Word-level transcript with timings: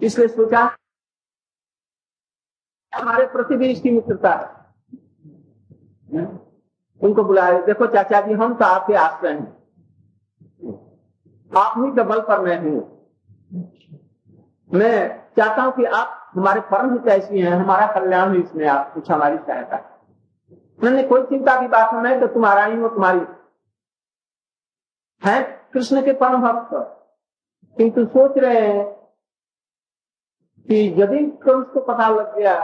इसलिए 0.00 0.28
सोचा, 0.28 0.60
हमारे 2.92 3.26
प्रति 3.26 3.56
भी 3.56 3.70
इसकी 3.70 3.90
मित्रता 3.90 4.30
है। 4.32 6.24
उनको 7.00 7.24
बुलाया, 7.24 7.60
देखो 7.60 7.86
चाचा 7.86 8.20
जी, 8.20 8.32
हम 8.34 8.54
तो 8.54 8.64
आपके 8.64 8.94
आश्रय 8.96 9.32
हैं। 9.32 9.56
आप 11.52 11.74
ही 11.78 11.90
के 11.92 12.02
बल 12.04 12.20
पर 12.20 12.40
मैं 12.40 12.58
हूँ। 12.60 12.80
मैं 14.70 14.96
चाहता 15.36 15.62
हूँ 15.62 15.72
कि 15.72 15.84
आप 15.84 16.32
हमारे 16.34 16.60
परम 16.60 16.92
हित 16.92 17.06
ऐसी 17.08 17.40
हैं, 17.40 17.52
हमारा 17.52 17.86
कल्याण 17.92 18.34
है 18.34 18.40
इसमें, 18.40 18.66
आप 18.68 18.92
कुछ 18.94 19.10
हमारी 19.10 19.36
सहायता 19.38 19.84
मैंने 20.80 21.02
कोई 21.02 21.22
चिंता 21.22 21.60
की 21.60 21.66
बात 21.68 21.94
नहीं 21.94 22.20
तो 22.20 22.26
तुम्हारा 22.26 22.64
ही 22.64 22.76
हो, 22.76 22.88
तुम्हारी 22.88 23.20
है, 25.22 25.42
कृष्ण 25.72 26.02
के 26.04 26.12
परम 26.14 26.42
भक्त। 26.42 26.74
किंतु 27.76 28.04
सोच 28.06 28.38
रहे 28.38 28.60
हैं 28.60 28.97
कि 30.68 30.76
यदि 30.98 31.24
कंस 31.44 31.66
को 31.74 31.80
पता 31.82 32.08
लग 32.08 32.36
गया 32.38 32.54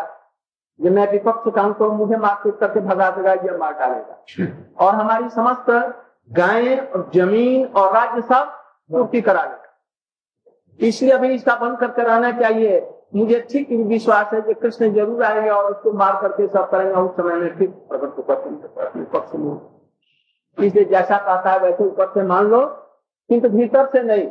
कि 0.81 0.91
मैं 0.91 1.11
विपक्ष 1.11 1.51
का 1.55 1.69
तो 1.73 1.91
मुझे 1.93 2.17
मारपीट 2.19 2.59
करके 2.61 2.81
भगा 2.83 3.11
देगा 3.11 3.33
या 3.33 3.57
मार 3.59 3.73
डालेगा। 3.75 4.85
और 4.85 4.95
हमारी 4.95 5.29
समस्त 5.31 5.71
गायें 6.31 6.79
और 6.79 7.11
ज़मीन 7.15 7.67
और 7.67 7.93
राज्य 7.95 8.23
सब 8.25 8.57
पूर्ति 8.91 9.21
करा 9.21 9.45
देगा 9.45 10.87
इसलिए 10.89 11.13
अभी 11.13 11.29
इसका 11.35 11.55
बंद 11.57 11.79
करके 11.79 12.03
रहना 12.03 12.31
चाहिए। 12.41 12.81
मुझे 13.15 13.41
ठीक 13.51 13.69
विश्वास 13.89 14.33
है 14.35 14.41
कि 14.43 14.55
कृष्ण 14.55 14.93
ज़रूर 14.95 15.23
आएँगे 15.25 15.51
और 15.51 15.71
उसको 15.73 15.93
मार 15.99 16.21
करके 16.21 16.47
सब 16.49 16.71
करेंगे 16.71 16.95
उस 16.95 17.11
समय 17.17 17.35
में 17.41 17.59
ठीक 17.59 17.71
प्रकट 17.91 18.27
पक्ष 19.13 19.35
में 19.35 19.55
इसलिए 20.59 20.85
जैसा 20.85 21.17
कहता 21.19 21.51
है 21.51 21.59
वैसे 21.61 21.85
ऊपर 21.85 22.11
से 22.15 22.23
मान 22.25 22.47
लो 22.47 22.65
किंतु 23.31 23.49
भीतर 23.49 23.87
से 23.93 24.03
नहीं 24.03 24.29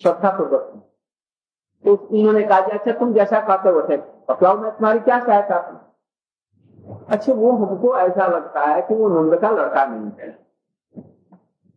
श्रद्धा 0.00 0.30
पूर्वक। 0.30 0.72
तो 1.84 1.94
उन्होंने 1.94 2.42
कहा 2.42 2.58
अच्छा 2.58 2.92
तुम 2.92 3.12
जैसा 3.14 3.40
कहते 3.40 3.68
हो 3.68 3.80
बतलाओ 4.28 4.56
मैं 4.58 4.70
तुम्हारी 4.70 4.98
क्या 5.00 5.18
सहायता 5.20 5.60
करूँ? 5.60 5.80
अच्छा 7.08 7.32
वो 7.32 7.50
हमको 7.54 7.96
ऐसा 7.98 8.26
लगता 8.26 8.60
है 8.62 8.80
कि 8.82 8.94
वो 8.94 9.08
नंद 9.10 9.38
का 9.40 9.50
लड़का 9.50 9.84
नहीं 9.86 10.10
है। 10.20 10.28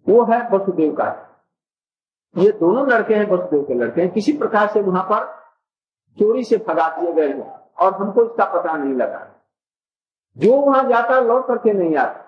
वो 0.08 0.23
है 0.23 0.40
वसुदेव 0.50 0.94
का। 0.95 1.06
ये 2.36 2.52
दोनों 2.52 2.88
लड़के 2.88 3.16
हैं, 3.16 3.30
वसुदेव 3.30 3.64
के 3.64 3.73
लड़के 3.73 4.02
हैं। 4.02 4.12
किसी 4.12 4.34
प्रकार 4.38 4.67
से 4.67 4.81
वहाँ 4.81 5.03
पर 5.03 5.25
चोरी 6.18 6.44
से 6.44 6.58
भगा 6.68 6.88
दिए 6.92 7.12
गए 7.14 7.28
हैं, 7.28 7.50
और 7.80 7.94
हमको 7.94 8.23
इसका 8.25 8.45
पता 8.53 8.75
नहीं 8.78 8.94
लगा। 8.95 9.28
जो 10.38 10.56
वहाँ 10.58 10.84
जाता, 10.90 11.20
लौट 11.20 11.47
करके 11.47 11.73
नहीं 11.73 11.95
आता। 11.97 12.28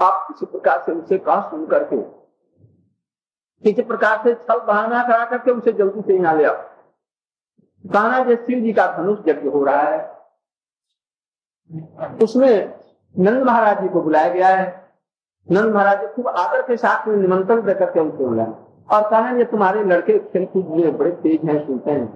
आप 0.00 0.26
किसी 0.28 0.46
प्रकार 0.46 0.82
से 0.86 0.92
उसे 0.92 1.18
कहा 1.18 1.40
सुन 1.50 1.66
करके, 1.66 1.96
किसी 3.64 3.82
प्रकार 3.82 4.22
से 4.24 4.34
छल 4.34 4.58
बहाना 4.58 5.02
करा 5.02 5.24
करके 5.26 5.50
उसे 5.50 5.72
जल्दी 5.72 6.02
से 6.02 6.16
यहाँ 6.16 6.36
ले 6.36 6.44
आओ। 6.44 6.56
कहना 7.84 8.24
जो 8.24 8.36
शिव 8.36 8.60
जी 8.60 8.72
का 8.72 8.86
धनुष 8.96 9.18
यज्ञ 9.28 9.48
हो 9.48 9.64
रहा 9.64 9.82
है, 9.82 9.98
उसमें 12.22 12.74
नंद 13.14 13.42
महाराज 13.42 13.80
जी 13.82 13.88
को 13.88 14.00
बुलाया 14.02 14.32
गया 14.34 14.48
है। 14.48 14.66
नंद 15.48 15.74
महाराज 15.74 16.00
जी 16.00 16.06
खूब 16.14 16.28
आदर 16.28 16.62
के 16.62 16.76
साथ 16.76 17.06
में 17.08 17.16
निमंत्रण 17.16 17.62
देकर 17.62 17.90
के 17.90 18.00
उनको 18.00 18.26
बुलाया 18.26 18.48
और 18.88 19.08
कहना 19.10 19.30
ये 19.38 19.44
तुम्हारे 19.46 19.84
लड़के 19.84 20.18
खेलकूद 20.18 20.66
में 20.66 20.96
बड़े 20.98 21.10
तेज 21.12 21.44
हैं, 21.44 21.66
सुनते 21.66 21.90
हैं। 21.90 22.06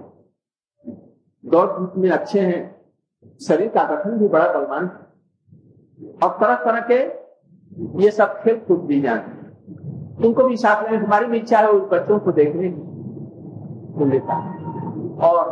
दौड़ 1.43 1.69
धूप 1.69 1.93
में 1.97 2.09
अच्छे 2.11 2.39
हैं। 2.39 2.61
शरीर 3.41 3.69
का 3.69 3.83
गठन 3.85 4.17
भी 4.19 4.27
बड़ा 4.27 4.47
बलवान 4.53 4.85
और 6.23 6.37
तरह 6.39 6.55
तरह 6.63 6.79
के 6.91 6.99
ये 8.03 8.11
सब 8.11 8.41
खेल 8.41 8.57
कूद 8.67 8.79
भी 8.85 9.01
जाए 9.01 9.41
उनको 10.19 10.43
भी 10.43 10.57
साथ 10.57 10.89
में, 10.89 10.97
हमारी 10.97 11.25
भी 11.25 11.37
इच्छा 11.37 11.59
है 11.59 11.67
उस 11.67 11.89
बच्चों 11.91 12.19
को 12.19 12.31
देखने 12.33 12.69
की। 12.69 12.81
और 15.19 15.45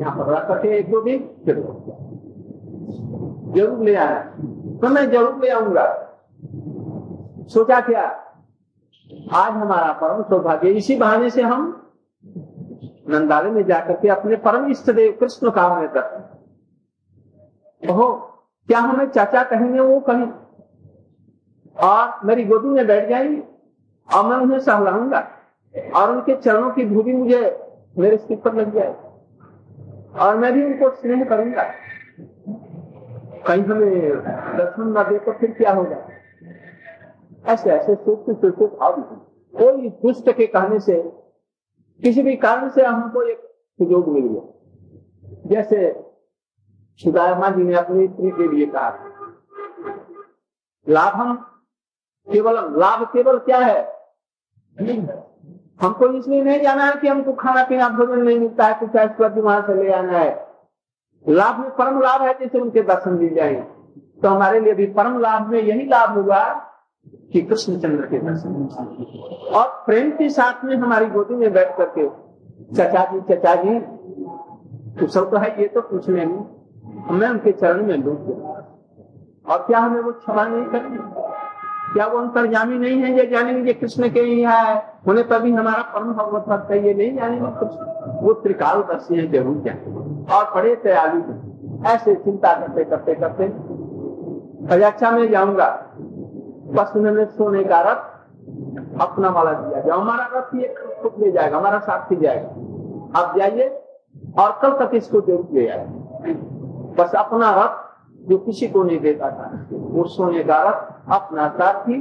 यहाँ 0.00 0.16
पर 0.16 0.24
रख 0.32 0.44
सके 0.48 0.68
एक 0.78 0.90
दो 0.90 1.00
दिन 1.02 1.18
फिर 1.44 1.56
ज़रूर 3.54 3.84
ले 3.84 3.94
आया 3.96 4.20
तो 4.80 4.88
मैं 4.88 5.10
ज़रूर 5.10 5.34
ले 5.42 5.48
आऊँगा। 5.50 5.86
सोचा 7.50 7.80
क्या? 7.80 8.02
आज 9.34 9.52
हमारा 9.52 9.92
परम 10.00 10.22
सौभाग्य, 10.22 10.70
इसी 10.70 10.96
बहाने 10.96 11.30
से 11.30 11.42
हम 11.42 11.82
नंदाले 13.08 13.50
में 13.50 13.64
जाकर 13.66 13.96
के 13.96 14.08
अपने 14.08 14.36
परम 14.38 14.70
इष्ट 14.70 14.90
देव 14.90 15.16
कृष्ण 15.20 15.50
का 15.50 15.62
हमें 15.64 15.88
दर्शन 15.88 16.22
हो 17.90 18.08
क्या 18.68 18.78
हमें 18.80 19.06
चाचा 19.08 19.42
कहेंगे 19.44 19.80
वो 19.80 19.98
कहीं? 20.00 20.26
और 21.76 22.26
मेरी 22.26 22.44
गोदी 22.44 22.68
में 22.68 22.86
बैठ 22.86 23.08
जाएँगे 23.08 23.42
और 24.08 24.26
मैं 24.26 24.36
उन्हें 24.36 24.58
सहलाऊँगा, 24.60 25.20
और 25.96 26.10
उनके 26.10 26.34
चरणों 26.36 26.70
की 26.70 26.84
धूबी 26.84 27.12
मुझे 27.12 27.40
मेरे 27.96 28.16
सिर 28.16 28.38
पर 28.38 28.54
लग 28.54 28.74
जाए 28.74 28.94
और 30.20 30.36
मैं 30.36 30.52
भी 30.52 30.64
उनको 30.64 30.90
स्नेह 30.90 31.24
करूँगा। 31.24 31.62
कहीं 33.46 33.62
हमें 33.62 34.16
दर्शन 34.56 34.94
न 34.98 35.02
दे 35.02 35.18
तो 35.18 35.32
फिर 35.32 35.50
क्या 35.52 35.72
होगा? 35.72 35.96
ऐसे 37.44 37.70
ऐसे 37.70 37.94
सोचते 37.94 38.34
सोचते 38.34 38.66
भाव 38.76 39.00
कोई 39.54 39.88
दुष्ट 40.02 40.30
के 40.30 40.46
कहने 40.46 40.78
से, 40.80 41.02
किसी 42.02 42.22
भी 42.22 42.36
कारण 42.36 42.68
से 42.68 42.84
हमको 42.84 43.22
एक 43.22 43.38
सुजोग 43.78 44.08
मिल 44.08 44.26
गया। 44.26 44.42
जैसे 45.46 45.92
सुदामा 47.00 47.50
जी 47.50 47.62
ने 47.62 47.74
अपनी 47.74 48.06
स्त्री 48.08 48.30
के 48.30 48.48
लिए 48.48 48.66
कहा, 48.66 48.88
लाभ 50.86 51.14
हम, 51.14 51.34
केवल, 52.28 52.54
लाभ 52.80 53.06
केवल 53.12 53.38
क्या 53.38 53.58
है? 53.58 53.82
हमको 55.80 56.06
इसलिए 56.08 56.42
नहीं 56.42 56.60
जाना 56.62 56.84
है 56.84 56.92
कि 57.00 57.08
हमको 57.08 57.32
खाना 57.34 57.64
पीना, 57.64 57.88
भोजन 57.88 58.22
नहीं 58.22 58.38
मिलता 58.40 58.66
है, 58.66 58.74
कुछ 58.74 58.94
ऐश्वर्य 58.96 59.40
वहाँ 59.40 59.60
से 59.66 59.74
ले 59.74 59.92
आना 59.92 60.18
है। 60.18 60.30
लाभ 61.24 61.58
में 61.60 61.70
परम 61.76 62.00
लाभ 62.02 62.22
है 62.22 62.32
जैसे 62.38 62.58
उनके 62.60 62.82
दर्शन 62.84 63.12
मिल 63.14 63.34
जाए। 63.34 63.54
तो 64.22 64.28
हमारे 64.28 64.60
लिए 64.60 64.72
भी 64.74 64.86
परम 64.92 65.18
लाभ 65.20 65.50
में 65.50 65.60
यही 65.60 65.86
लाभ 65.88 66.16
होगा 66.16 66.42
कि 67.32 67.40
कृष्णचंद्र 67.42 68.06
के 68.06 68.18
दर्शन 68.18 69.50
और 69.54 69.66
प्रेम 69.86 70.10
के 70.10 70.28
साथ 70.30 70.64
में 70.64 70.76
हमारी 70.76 71.06
गोदी 71.06 71.34
में 71.34 71.52
बैठ 71.52 71.76
करके 71.78 72.08
चचा 72.74 73.04
जी 73.04 73.20
चचा 73.30 73.54
जी 73.54 73.78
तो 74.98 75.06
सब 75.06 75.30
तो 75.30 75.36
है, 75.36 75.60
ये 75.60 75.66
तो 75.68 75.80
कुछ 75.82 76.08
नहीं। 76.08 77.18
मैं 77.18 77.28
उनके 77.28 77.52
चरण 77.52 77.86
में 77.86 77.96
लूट 77.96 79.46
और 79.46 79.58
क्या 79.66 79.78
हमें 79.78 80.00
वो 80.00 80.12
क्षमा 80.12 80.44
नहीं 80.44 80.64
करती 80.64 80.98
क्या 81.96 82.06
वो 82.06 82.18
अंतर्जामी 82.18 82.78
नहीं 82.78 83.00
है? 83.02 83.10
ये 83.18 83.26
जानेंगे 83.26 83.72
कृष्ण 83.74 84.08
के 84.12 84.20
ही 84.20 84.40
है। 84.42 84.74
होने 85.06 85.22
तभी 85.24 85.52
हमारा 85.52 85.82
परम 85.92 86.12
भगवत 86.12 86.48
भक्त 86.48 86.70
है। 86.70 86.86
ये 86.86 86.94
नहीं 86.94 87.14
जानेंगे 87.16 87.50
कृष्ण। 87.60 88.18
वो 88.22 88.32
त्रिकाल 88.42 88.82
दर्शी 88.88 89.16
है 89.16 89.26
ज़रूर 89.32 89.62
जाए 89.66 89.78
और 90.36 90.50
बड़े 90.54 90.74
दयालु 90.84 91.20
ऐसे 91.88 92.14
चिंता 92.16 92.52
करते 92.56 92.84
करते 92.84 93.14
करते। 93.14 93.44
अजाक्षा 94.74 95.10
में 95.10 95.30
जाऊँगा। 95.30 95.68
बस 96.76 96.92
उन्होंने 96.96 97.24
सोने 97.26 97.62
का 97.64 97.80
रथ 97.80 99.00
अपना 99.00 99.28
वाला 99.30 99.52
दिया। 99.52 99.80
जो 99.80 99.92
हमारा 99.92 100.28
रथ 100.34 100.54
ये 100.54 100.74
खुद 101.02 101.22
ले 101.22 101.30
जाएगा, 101.32 101.56
हमारा 101.58 101.78
साथ 101.78 102.10
ही 102.12 102.16
जाएगा। 102.16 103.20
आप 103.20 103.36
जाइए 103.38 103.68
और 104.38 104.58
कल 104.62 104.72
तक 104.80 104.94
इसको 104.94 105.20
ज़रूर 105.20 105.48
ले 105.52 105.66
आए। 105.68 105.86
बस 106.98 107.14
अपना 107.16 107.50
रथ 107.56 108.28
जो 108.28 108.38
किसी 108.38 108.68
को 108.68 108.82
नहीं 108.82 109.00
देता 109.00 109.30
था, 109.30 109.50
वो 109.72 110.04
सोने 110.08 110.44
का 110.44 110.62
रथ 110.62 110.94
अपना 111.08 111.48
साथी 111.48 111.96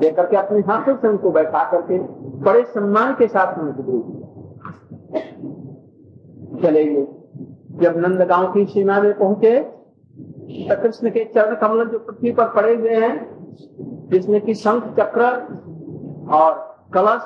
देकर 0.00 0.26
के 0.26 0.36
अपने 0.36 0.58
हाथों 0.68 0.96
से 0.96 1.08
उनको 1.08 1.30
बैठा 1.30 1.62
करके 1.70 1.98
बड़े 2.44 2.62
सम्मान 2.66 3.14
के 3.14 3.26
साथ 3.28 3.58
उनको 3.58 3.82
दे 3.82 3.98
दिया। 4.00 4.26
चले 6.62 6.84
गए 6.84 7.06
जब 7.80 7.96
नंदगांव 7.98 8.52
की 8.52 8.64
सीमा 8.66 9.00
में 9.00 9.12
पहुँचे 9.18 9.58
तो 9.58 10.74
कृष्ण 10.82 11.10
के 11.10 11.24
चरण 11.34 11.54
कमल 11.56 11.84
जो 11.86 11.98
पृथ्वी 12.00 12.30
पर 12.32 12.48
पड़े 12.50 12.74
हुए 12.74 12.94
हैं, 12.96 13.14
जिसमें 14.10 14.40
कि 14.40 14.54
शंख, 14.54 14.82
चक्र 14.98 15.24
और 16.34 16.52
कलश 16.94 17.22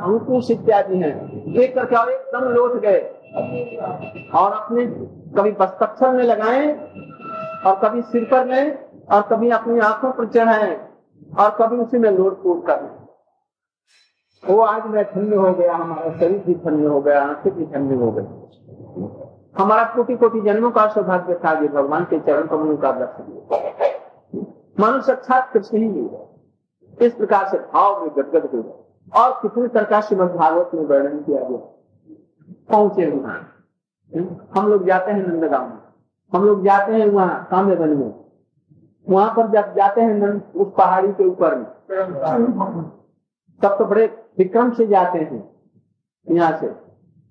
अंकुश 0.00 0.50
इत्यादि 0.50 0.96
हैं। 0.98 1.14
देख 1.52 1.74
करके 1.74 1.96
और 1.96 2.10
एकदम 2.10 2.48
लौट 2.50 2.80
गए 2.82 3.00
और 4.34 4.52
अपने 4.52 4.86
कभी 5.36 5.52
बस्तक्षर 5.60 6.10
में 6.12 6.24
लगाए 6.24 6.66
और 7.66 7.80
कभी 7.84 8.02
सिर 8.02 8.24
पर 8.24 8.46
लें 8.46 8.78
और 9.06 9.22
कभी 9.22 9.50
अपनी 9.50 9.78
आँखों 9.78 10.12
पर 10.12 10.26
चढ़ाए 10.26 10.74
और 11.38 11.50
कभी 11.50 11.76
उसी 11.76 11.98
में 11.98 12.10
लोट 12.10 12.42
पोट 12.42 12.66
कर। 12.66 12.88
वो 14.44 14.60
आज 14.60 14.86
मैं 14.86 15.04
ठंड 15.04 15.34
हो 15.34 15.52
गया, 15.52 15.74
हमारा 15.76 16.18
शरीर 16.18 16.38
भी 16.38 16.54
ठंड 16.54 16.86
हो 16.86 17.00
गया, 17.00 17.22
आँखें 17.22 17.54
भी 17.54 17.66
ठंड 17.66 17.92
हो 18.02 18.10
गई। 18.12 18.24
हमारा 19.58 19.84
कोटि 19.84 20.16
कोटि 20.16 20.40
जन्मों 20.40 20.70
का 20.70 20.86
सौभाग्य 20.88 21.34
था 21.34 21.54
कि 21.60 21.68
भगवान 21.68 22.04
के 22.04 22.18
चरण 22.18 22.46
कमलों 22.46 22.76
का 22.76 22.92
दर्शन 22.92 23.24
मनुष्य 24.80 25.06
साक्षात 25.06 25.50
कृष्ण 25.52 25.78
ही 25.78 25.88
मिल 25.88 27.06
इस 27.06 27.14
प्रकार 27.14 27.48
से 27.48 27.58
भाव 27.58 28.00
में 28.00 28.10
गदगद 28.16 28.50
हो 28.54 28.62
गए 28.62 29.20
और 29.20 29.32
कितने 29.42 29.68
प्रकार 29.68 30.02
से 30.02 30.16
भागवत 30.16 30.70
में 30.74 30.84
वर्णन 30.84 31.18
किया 31.18 31.40
गया। 31.40 31.58
पहुँचे 32.70 33.06
वहाँ। 33.06 33.38
हम 34.56 34.68
लोग 34.68 34.86
जाते 34.86 35.12
हैं 35.12 35.26
नंदगांव 35.26 35.66
में। 35.68 35.89
हम 36.32 36.44
लोग 36.44 36.64
जाते 36.64 36.92
हैं 36.92 37.06
वहाँ 37.06 37.46
काम्य 37.50 37.74
वन 37.74 37.96
में। 37.96 38.12
वहाँ 39.06 39.30
पर 39.30 39.48
जब 39.50 39.74
जाते 39.76 40.00
हैं 40.00 40.30
उस 40.54 40.72
पहाड़ी 40.78 41.12
के 41.12 41.24
ऊपर 41.24 41.54
में। 41.54 41.64
तब 43.60 43.76
तो 43.78 43.84
बड़े 43.84 44.06
विक्रम 44.38 44.70
से 44.72 44.86
जाते 44.86 45.18
हैं, 45.18 45.42
यहाँ 46.26 46.58
से। 46.58 46.66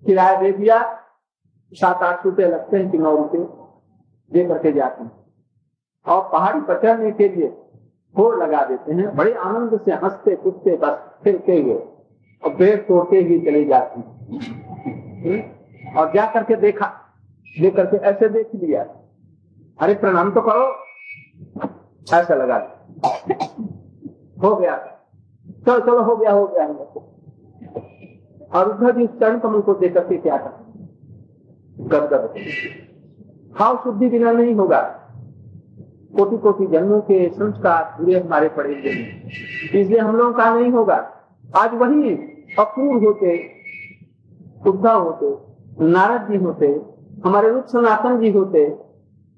किराया 0.03 0.39
दे 0.41 0.51
दिया 0.51 0.81
सात 1.71 2.03
आठ 2.03 2.25
रुपए 2.25 2.43
लगते 2.43 2.77
हैं 2.77 2.89
कि 2.91 2.97
नौ 2.97 3.15
रुपए 3.17 3.37
दे 4.31 4.45
करके 4.47 4.71
जाते 4.71 5.03
हैं। 5.03 5.11
और 6.05 6.29
पहाड़ी 6.31 6.61
पर 6.61 6.81
चढ़ने 6.81 7.11
के 7.11 7.27
लिए 7.29 7.47
होड़ 8.15 8.35
लगा 8.35 8.63
देते 8.65 8.93
हैं, 8.93 9.15
बड़े 9.15 9.33
आनंद 9.33 9.79
से 9.81 9.93
हँसते 9.93 10.35
कूदते 10.35 10.75
बस 10.77 10.99
फिरते 11.23 11.61
हुए 11.61 11.75
और 12.43 12.55
पेड़ 12.55 12.79
तोड़ते 12.81 13.17
ही 13.19 13.39
चले 13.39 13.63
जाते 13.65 13.99
हैं। 13.99 15.93
और 15.95 16.11
जा 16.13 16.25
करके 16.31 16.55
देखा 16.55 16.95
देख 17.61 17.75
करके 17.75 17.97
ऐसे 17.97 18.29
देख 18.29 18.49
लिया। 18.55 18.85
अरे 19.79 19.93
प्रणाम 19.93 20.31
तो 20.31 20.41
करो। 20.41 20.75
ऐसा 22.17 22.35
लगा। 22.35 22.87
हो 24.43 24.55
गया। 24.55 24.77
चलो 25.65 25.79
चलो, 25.79 26.03
हो 26.03 26.15
गया 26.15 26.31
हो 26.31 26.47
गया। 26.47 26.67
और 28.59 28.71
उधर 28.71 28.91
भी 28.91 29.07
चरण 29.07 29.39
कमल 29.39 29.61
को 29.61 29.73
देख 29.73 29.93
करके 29.93 30.17
क्या 30.17 30.37
कर? 30.37 30.73
गदगद। 31.79 32.33
भाव 33.59 33.77
शुद्धि 33.77 34.09
बिना 34.09 34.31
नहीं 34.31 34.55
होगा। 34.55 34.81
कोटि 36.15 36.37
कोटि 36.37 36.67
जन्मों 36.67 37.01
के 37.01 37.29
संस्कार 37.29 37.83
पूरे 37.83 38.19
हमारे 38.19 38.49
पड़ेंगे 38.49 38.89
इसलिए 39.79 39.99
हम 39.99 40.15
लोगों 40.15 40.33
का 40.33 40.59
नहीं 40.59 40.71
होगा। 40.71 41.11
आज 41.57 41.73
वही 41.73 42.13
अपूर्व 42.59 43.05
होते 43.05 43.51
उद्धव 44.67 45.03
होते, 45.03 45.37
नारद 45.85 46.31
जी 46.31 46.37
होते 46.37 46.67
हमारे 47.25 47.49
रूप 47.49 47.65
सनातन 47.67 48.19
जी 48.19 48.31
होते 48.31 48.65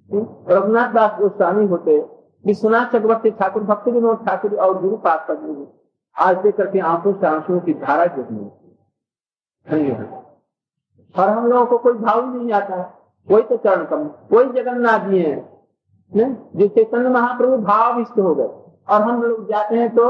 रघुनाथ 0.09 0.93
दास 0.93 1.19
गोस्वामी 1.19 1.65
होते, 1.67 1.97
विश्वनाथ 2.43 2.85
चक्रवर्ती 2.87 3.31
ठाकुर 3.31 3.63
भक्ति 3.63 3.91
विनोद 3.91 4.25
ठाकुर 4.25 4.55
और 4.57 4.81
गुरु 4.81 4.97
पास 4.99 5.25
कर 5.27 5.35
आज 6.15 6.37
देख 6.37 6.55
करके 6.55 6.79
आँखों 6.81 7.13
से 7.13 7.27
आंसुओं 7.27 7.59
की 7.59 7.73
धारा 7.75 8.05
गिरनी 8.15 8.49
और 11.15 11.29
हम 11.29 11.45
लोगों 11.47 11.65
को 11.65 11.77
कोई 11.77 11.93
भाव 11.95 12.25
नहीं 12.27 12.51
आता। 12.53 12.75
वही 13.27 13.43
तो 13.43 13.57
चरण 13.57 13.83
कम, 13.85 14.09
वही 14.31 14.49
जगन्नाथ 14.53 15.09
जी 15.09 15.19
है 15.19 15.35
जो 16.11 16.67
चैतन्य 16.67 17.09
महाप्रभु 17.09 17.57
भाव 17.59 17.99
इष्ट 18.01 18.19
हो 18.19 18.33
गए। 18.35 18.47
और 18.89 19.01
हम 19.01 19.21
लोग 19.23 19.47
जाते 19.49 19.75
हैं 19.77 19.89
तो 19.95 20.05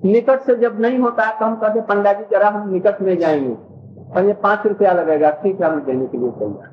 निकट 0.00 0.40
से 0.42 0.54
जब 0.56 0.80
नहीं 0.80 0.98
होता 0.98 1.30
तो 1.32 1.44
हम 1.44 1.56
कहते 1.56 1.80
पंडा 1.82 2.12
जी, 2.12 2.24
जरा 2.30 2.48
हम 2.48 2.68
निकट 2.70 3.00
में 3.02 3.16
जाएँगे। 3.18 3.56
और 4.12 4.24
ये 4.24 4.32
पाँच 4.42 4.66
रुपया 4.66 4.92
लगेगा, 4.92 5.30
ठीक 5.32 5.60
है, 5.60 5.68
हम 5.68 5.80
देने 5.82 6.06
के 6.06 6.18
लिए 6.18 6.30
तैयार। 6.30 6.70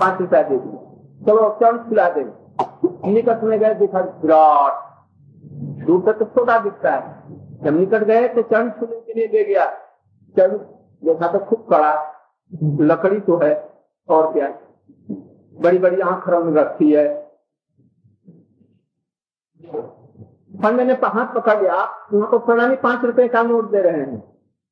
पाँच 0.00 0.20
रुपया 0.20 0.42
दे 0.42 0.56
दिए 0.56 1.26
चलो 1.26 1.48
चरण 1.60 1.78
खिला 1.78 2.08
देंगे? 2.08 3.12
निकट 3.12 3.42
में 3.44 3.58
गए, 3.60 3.74
देखा, 3.74 4.00
विराट। 4.22 4.86
दूर 5.86 6.02
तक 6.06 6.18
तो 6.18 6.24
छोटा 6.24 6.58
दिखता 6.58 6.90
है। 6.90 7.62
जब 7.62 7.78
निकट 7.78 8.04
गए 8.04 8.28
तो 8.28 8.42
चरण 8.42 8.70
छूने 8.70 9.00
के 9.00 9.12
लिए 9.12 9.26
ले 9.28 9.44
गया 9.44 9.66
चंद 10.34 10.52
देखा 11.02 11.26
तो 11.28 11.38
खूब 11.38 11.66
कड़ा। 11.70 11.92
लकड़ी 12.80 13.20
तो 13.20 13.36
है, 13.36 13.54
और 14.08 14.32
क्या? 14.32 14.48
बड़ी 15.54 15.78
बड़ी 15.78 16.00
आँख 16.00 16.28
रंग 16.28 16.56
रखी 16.56 16.92
है। 16.92 17.06
पंडे 20.54 20.84
ने 20.84 20.92
हाथ 20.94 21.34
पकड़ 21.34 21.60
लिया। 21.60 21.74
वहाँ 22.12 22.28
को 22.30 22.38
प्रणामी 22.38 22.76
पाँच 22.76 23.04
रुपए 23.04 23.28
का 23.28 23.42
नोट 23.42 23.70
दे 23.70 23.80
रहे 23.82 24.00
हैं। 24.00 24.22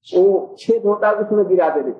वो 0.07 0.55
छेद 0.59 0.87
होता 0.87 1.09
है 1.09 1.15
उसमें 1.15 1.47
गिरा 1.49 1.69
देते 1.69 1.93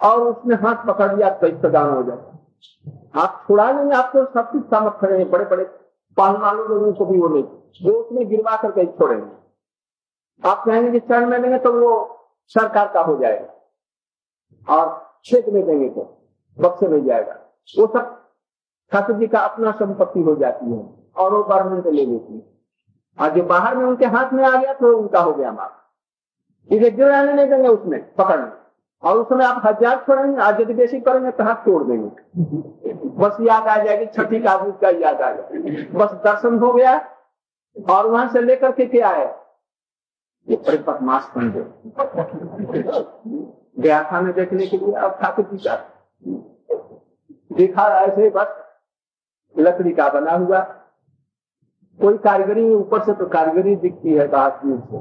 और 0.00 0.20
उसने 0.22 0.54
हाथ 0.62 0.86
पकड़ 0.86 1.14
लिया 1.16 1.30
तो 1.32 1.48
प्रदान 1.60 1.90
हो 1.90 2.02
जाता 2.02 3.22
आप 3.22 3.44
छुड़ा 3.46 3.70
लेंगे 3.72 3.94
आपको 3.96 4.24
सब 4.34 4.50
कुछ 4.50 4.64
सामक 4.70 4.98
खड़े 5.00 5.18
हैं 5.18 5.30
बड़े 5.30 5.44
बड़े 5.46 5.64
वालों 6.16 6.68
लोगों 6.68 6.92
को 6.92 7.04
भी 7.06 7.18
वो 7.18 7.28
नहीं। 7.28 7.42
वो 7.42 7.92
उसमें 7.92 8.28
गिरवा 8.28 8.56
करके 8.56 8.84
छोड़ेंगे 8.86 10.48
आप 10.48 10.62
कहेंगे 10.66 10.90
कि 10.90 11.00
चरण 11.00 11.28
में 11.30 11.42
देंगे 11.42 11.58
तो 11.58 11.72
वो 11.72 11.92
सरकार 12.54 12.90
का 12.94 13.00
हो 13.00 13.16
जाएगा। 13.18 14.74
और 14.74 14.84
छेद 15.24 15.48
में 15.54 15.64
देंगे 15.66 15.88
तो 15.88 16.02
बक्से 16.56 16.88
में 16.88 17.04
जाएगा। 17.04 17.32
वो 17.68 17.86
सब 17.86 18.16
ठाकुर 18.92 19.16
जी 19.16 19.26
का 19.26 19.40
अपना 19.40 19.70
संपत्ति 19.72 20.22
हो 20.22 20.34
जाती 20.36 20.70
है 20.72 20.82
और 21.16 21.32
वो 21.34 21.42
गवर्नमेंट 21.44 21.86
ले 21.86 22.06
लेती 22.06 22.34
है। 22.34 22.42
और 23.18 23.34
जो 23.36 23.42
बाहर 23.44 23.76
में 23.76 23.84
उनके 23.86 24.06
हाथ 24.08 24.32
में 24.32 24.44
आ 24.44 24.56
गया 24.56 24.72
तो 24.74 24.96
उनका 24.98 25.20
हो 25.20 25.32
गया 25.32 25.52
माफ़ 25.52 25.79
इसे 26.68 26.90
गिराने 26.90 27.32
नहीं 27.32 27.48
देंगे 27.48 27.68
उसमें 27.68 28.00
पकड़ने 28.14 28.50
और 29.02 29.18
उसमें 29.18 29.44
आप 29.46 29.62
हज़ार 29.66 29.96
छोड़ेंगे 30.06 30.40
आज 30.42 30.60
यदि 30.60 30.74
बेसी 30.74 31.00
करेंगे 31.00 31.30
तो 31.30 31.44
हाथ 31.44 31.64
तोड़ 31.64 31.82
देंगे। 31.84 32.92
बस 33.18 33.36
याद 33.40 33.68
आ 33.68 33.76
जाएगी, 33.84 34.06
छठी 34.06 34.40
का 34.40 34.56
का 34.82 34.88
याद 34.90 35.20
आ 35.20 35.30
जाएगा। 35.30 35.98
बस 35.98 36.12
दर्शन 36.24 36.58
हो 36.58 36.72
गया, 36.72 36.96
और 37.76 38.06
वहाँ 38.06 38.28
से 38.32 38.40
लेकर 38.42 38.72
के 38.72 38.86
क्या 38.86 39.08
है? 39.08 39.26
बदमाश 40.48 41.30
बन 41.36 41.50
गए। 41.50 41.64
गया 43.78 44.02
था 44.02 44.20
मैं 44.20 44.32
देखने 44.34 44.66
के 44.66 44.76
लिए, 44.76 44.92
अब 44.94 45.18
ठाकुर 45.22 45.44
जी 45.52 45.58
का। 45.58 45.74
देखा 47.52 47.88
ऐसे 48.00 48.30
बस, 48.30 48.56
लकड़ी 49.54 49.92
का 49.92 50.08
बना 50.10 50.32
हुआ। 50.36 50.60
कोई 52.00 52.18
कारीगरी, 52.18 52.68
ऊपर 52.74 53.04
से 53.04 53.12
तो 53.12 53.26
कारीगरी 53.28 53.76
दिखती 53.78 54.12
है 54.12 54.26
बात 54.28 54.60
से। 54.64 54.98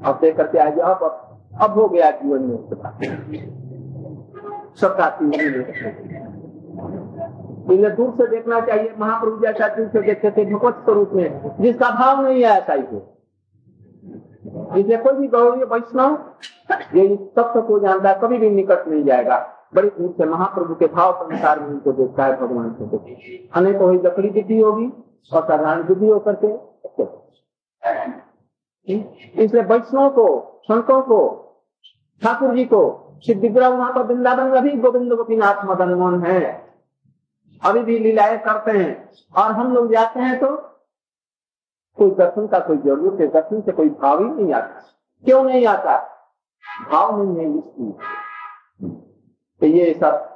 अब 0.00 0.18
देख 0.20 0.36
करके 0.36 0.58
आ 0.58 0.68
जाओ 0.70 0.94
अब 0.94 1.02
अब 1.62 1.78
हो 1.78 1.88
गया 1.88 2.10
जीवन 2.10 2.42
में 2.42 2.56
सबका 4.74 5.06
इन्हें 7.70 7.94
दूर 7.96 8.10
से 8.16 8.26
देखना 8.26 8.60
चाहिए। 8.60 8.92
महाप्रभु 8.98 9.46
जैसा 9.46 9.68
दूर 9.68 9.88
से 9.88 10.00
देखते 10.02 10.30
थे, 10.30 10.44
भगवत 10.44 10.80
स्वरूप 10.84 11.10
में, 11.14 11.56
जिसका 11.60 11.90
भाव 11.90 12.22
नहीं 12.22 12.42
है 12.42 12.50
ऐसा 12.50 12.72
ही 12.72 12.82
इसलिए 14.80 14.96
कोई 14.96 15.12
भी 15.12 15.26
गौरी 15.28 15.64
वैष्णव, 15.64 16.16
ये 16.94 17.16
तत्व 17.36 17.60
को 17.62 17.78
जानता 17.80 18.12
कभी 18.18 18.38
भी 18.38 18.50
निकट 18.50 18.88
नहीं 18.88 19.04
जाएगा। 19.04 19.38
बड़ी 19.74 19.88
दूर 19.88 20.14
से 20.18 20.24
महाप्रभु 20.26 20.74
के 20.74 20.86
भाव 20.94 21.12
के 21.12 21.24
अनुसार 21.24 21.60
में 21.60 21.66
उनको 21.66 21.92
देखता 21.92 22.24
है 22.24 22.36
भगवान 22.40 22.70
को। 22.80 22.98
अनेक 23.54 23.76
वही 23.76 23.98
लकड़ी 23.98 24.30
दिखी 24.30 24.60
होगी 24.60 24.86
और 25.30 25.42
साधारण 25.42 25.82
बुद्धि 25.82 26.06
होकर 26.06 26.34
के। 26.44 26.48
इसलिए 28.88 29.62
वैष्णव 29.62 30.08
को, 30.10 30.26
संतों 30.64 31.00
को, 31.02 31.18
ठाकुर 32.22 32.54
जी 32.54 32.64
को 32.64 32.80
सिद्धि 33.26 33.48
वहाँ 33.48 33.92
पर 33.92 34.02
वृंदावन 34.02 34.46
में 34.46 34.62
भी 34.62 34.70
गोविंद 34.72 35.12
गोपीनाथ 35.12 35.64
मदन 35.64 35.94
मोहन 35.94 36.22
है। 36.24 36.40
अभी 37.62 37.80
भी 37.80 37.98
लीलाएँ 37.98 38.38
करते 38.38 38.70
हैं। 38.70 39.10
और 39.36 39.52
हम 39.52 39.72
लोग 39.74 39.92
जाते 39.92 40.20
हैं 40.20 40.38
तो 40.40 40.56
कोई 41.98 42.10
दर्शन 42.10 42.46
का 42.46 42.58
कोई 42.58 42.76
ज़रूरत 42.76 43.20
है, 43.20 43.26
दर्शन 43.26 43.60
से 43.60 43.72
कोई 43.72 43.88
भाव 43.90 44.18
ही 44.18 44.30
नहीं 44.30 44.52
आता। 44.54 44.80
क्यों 45.24 45.42
नहीं 45.44 45.66
आता? 45.66 45.96
भाव 46.90 47.22
नहीं 47.22 47.36
है 47.36 47.58
इसकी 47.58 47.92
तो 49.60 49.66
ये 49.66 49.92
सब 49.94 50.26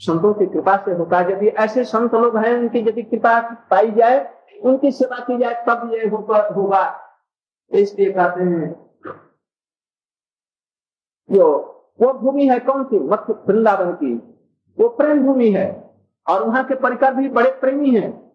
संतों 0.00 0.32
की 0.34 0.46
कृपा 0.46 0.76
से 0.76 0.92
होता 0.92 1.18
है। 1.18 1.32
यदि 1.32 1.48
ऐसे 1.48 1.84
संत 1.84 2.14
लोग 2.14 2.36
हैं, 2.36 2.54
उनकी 2.58 2.78
यदि 2.78 3.02
कृपा 3.02 3.40
पाई 3.70 3.90
जाए, 3.90 4.18
उनकी 4.62 4.90
सेवा 4.92 5.18
की 5.24 5.38
जाए, 5.38 5.64
तब 5.68 5.90
ये 5.94 6.08
होगा। 6.08 6.82
इसलिए 7.70 8.12
कहते 8.12 8.42
हैं, 8.42 8.90
जो, 11.30 11.58
वो 12.00 12.12
भूमि 12.12 12.48
है 12.48 12.58
कौन 12.60 12.84
सी? 12.84 12.98
मत 12.98 13.26
वृंदावन 13.48 13.92
की। 13.92 14.14
वो 14.80 14.88
प्रेम 14.88 15.26
भूमि 15.26 15.50
है, 15.50 15.94
और 16.28 16.44
वहाँ 16.44 16.64
के 16.64 16.74
परिकर 16.74 17.14
भी 17.14 17.28
बड़े 17.28 17.50
प्रेमी 17.50 17.90
हैं। 17.90 18.32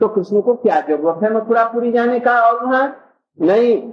तो 0.00 0.08
कृष्ण 0.08 0.40
को 0.40 0.54
क्या 0.54 0.80
ज़रूरत 0.80 1.22
है 1.22 1.34
मथुरापुरी 1.34 1.92
जाने 1.92 2.20
का? 2.20 2.40
और 2.40 2.64
वहाँ 2.64 3.16
नहीं, 3.40 3.92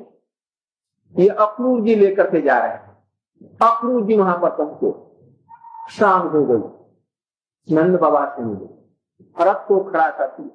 ये 1.17 1.27
अक्रूर 1.27 1.81
जी 1.81 1.95
लेकर 1.95 2.29
के 2.29 2.41
जा 2.41 2.59
रहे 2.59 2.69
हैं। 2.69 3.03
अक्रूर 3.47 4.05
जी 4.05 4.17
वहाँ 4.17 4.37
पर 4.41 4.49
पहुँचे। 4.49 5.05
शाम 5.91 6.27
हो 6.27 6.45
गई। 6.45 7.75
नंद 7.75 7.99
बाबा 7.99 8.25
से 8.25 8.43
मिले। 8.43 8.75
रथ 9.43 9.67
को 9.67 9.83
खड़ा 9.83 10.09
करती। 10.09 10.51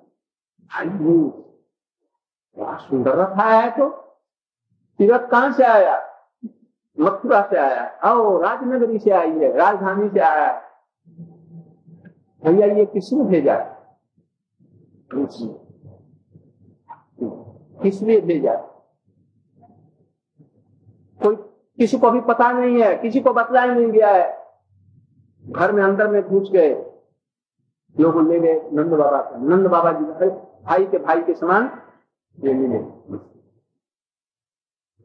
सुंदर 2.59 3.21
आया 3.21 3.61
है 3.61 3.71
तो? 3.71 4.10
तीरथ 5.01 5.29
कहाँ 5.29 5.53
से 5.53 5.65
आया? 5.65 6.07
मथुरा 7.01 7.43
से 7.43 7.57
आया। 7.57 7.85
आओ, 8.05 8.41
राजनगरी 8.41 8.99
से 8.99 9.11
आई 9.11 9.31
है, 9.31 9.57
राजधानी 9.57 10.09
से 10.09 10.21
आया। 10.21 10.63
भैया, 12.45 12.67
ये 12.67 12.87
किसने 12.87 13.25
भेजा? 13.25 13.59
किसने 17.83 18.21
भेजा? 18.21 18.55
कोई 21.23 21.37
किसी 21.77 21.99
को 21.99 22.11
भी 22.11 22.21
पता 22.21 22.53
नहीं 22.53 22.83
है, 22.83 22.97
किसी 22.99 23.21
को 23.21 23.33
बतलाया 23.33 23.75
नहीं 23.75 23.91
गया 23.93 24.09
है। 24.09 24.39
घर 25.49 25.73
में, 25.73 25.83
अंदर 25.83 26.09
में 26.09 26.23
घुस 26.23 26.51
गए। 26.53 26.75
लोग 28.01 28.29
ले 28.29 28.41
गए, 28.41 28.71
नंद 28.73 28.93
बाबा 28.93 29.39
नंद 29.39 29.67
बाबा 29.67 29.93
जी 29.93 30.05
भाई 30.65 30.87
के 30.87 30.99
भाई 30.99 31.23
के 31.23 31.35
समान 31.35 31.83
ये 32.45 32.55
मिले। 32.55 33.30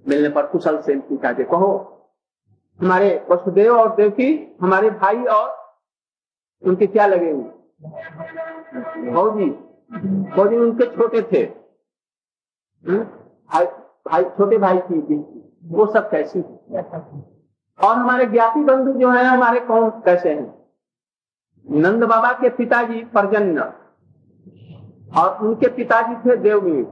मिलने 0.08 0.30
पर 0.30 0.46
कुशल 0.46 0.82
से 0.82 0.96
के 1.14 1.44
कहो, 1.44 1.92
हमारे 2.82 3.26
वसुदेव 3.30 3.78
और 3.78 3.96
देवकी, 3.96 4.58
हमारे 4.62 4.90
भाई 4.90 5.24
और 5.24 5.76
उनके 6.64 6.88
क्या 6.88 7.06
लगे 7.06 7.34
भौजी 9.12 9.46
भौजी 10.36 10.56
उनके 10.56 10.86
छोटे 10.86 11.22
थे। 11.22 11.44
हम्म? 12.88 13.04
भाई 13.04 13.66
भाई, 14.12 14.24
छोटे 14.24 14.58
भाई 14.58 14.78
की 14.78 15.16
वो 15.64 15.86
सब 15.86 16.12
कैसी 16.12 16.42
और 17.88 17.96
हमारे 17.96 18.26
ज्ञाति 18.26 18.60
बंधु 18.60 19.00
जो 19.00 19.10
है, 19.10 19.24
हमारे 19.24 19.60
कौन, 19.60 19.90
कैसे 19.90 20.34
हैं? 20.34 20.66
नंद 21.72 22.04
बाबा 22.04 22.32
के 22.32 22.50
पिताजी 22.50 23.04
परजन्य। 23.04 23.85
और 25.18 25.38
उनके 25.42 25.68
पिताजी 25.68 26.16
थे 26.16 26.36
देवमीर 26.38 26.84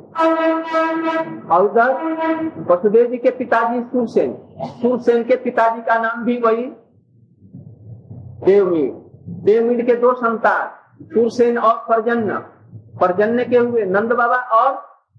और 1.51 1.65
उधर 1.65 2.65
वसुदेव 2.69 3.07
जी 3.07 3.17
के 3.17 3.29
पिताजी 3.31 3.81
सूरसेन। 3.81 4.35
सूरसेन 4.81 5.23
के 5.23 5.35
पिताजी 5.35 5.81
का 5.81 5.97
नाम 5.99 6.23
भी 6.25 6.37
वही 6.37 6.65
देवमीर 8.45 8.91
देवमीर 9.43 9.85
के 9.85 9.95
दो 9.95 10.13
संतान, 10.13 10.67
सूरसेन 11.05 11.57
और 11.57 11.75
परजन्य 11.89 12.33
परजन्य 13.01 13.45
के 13.45 13.57
हुए 13.57 13.85
नंद 13.85 14.13
बाबा 14.13 14.35
और 14.35 14.73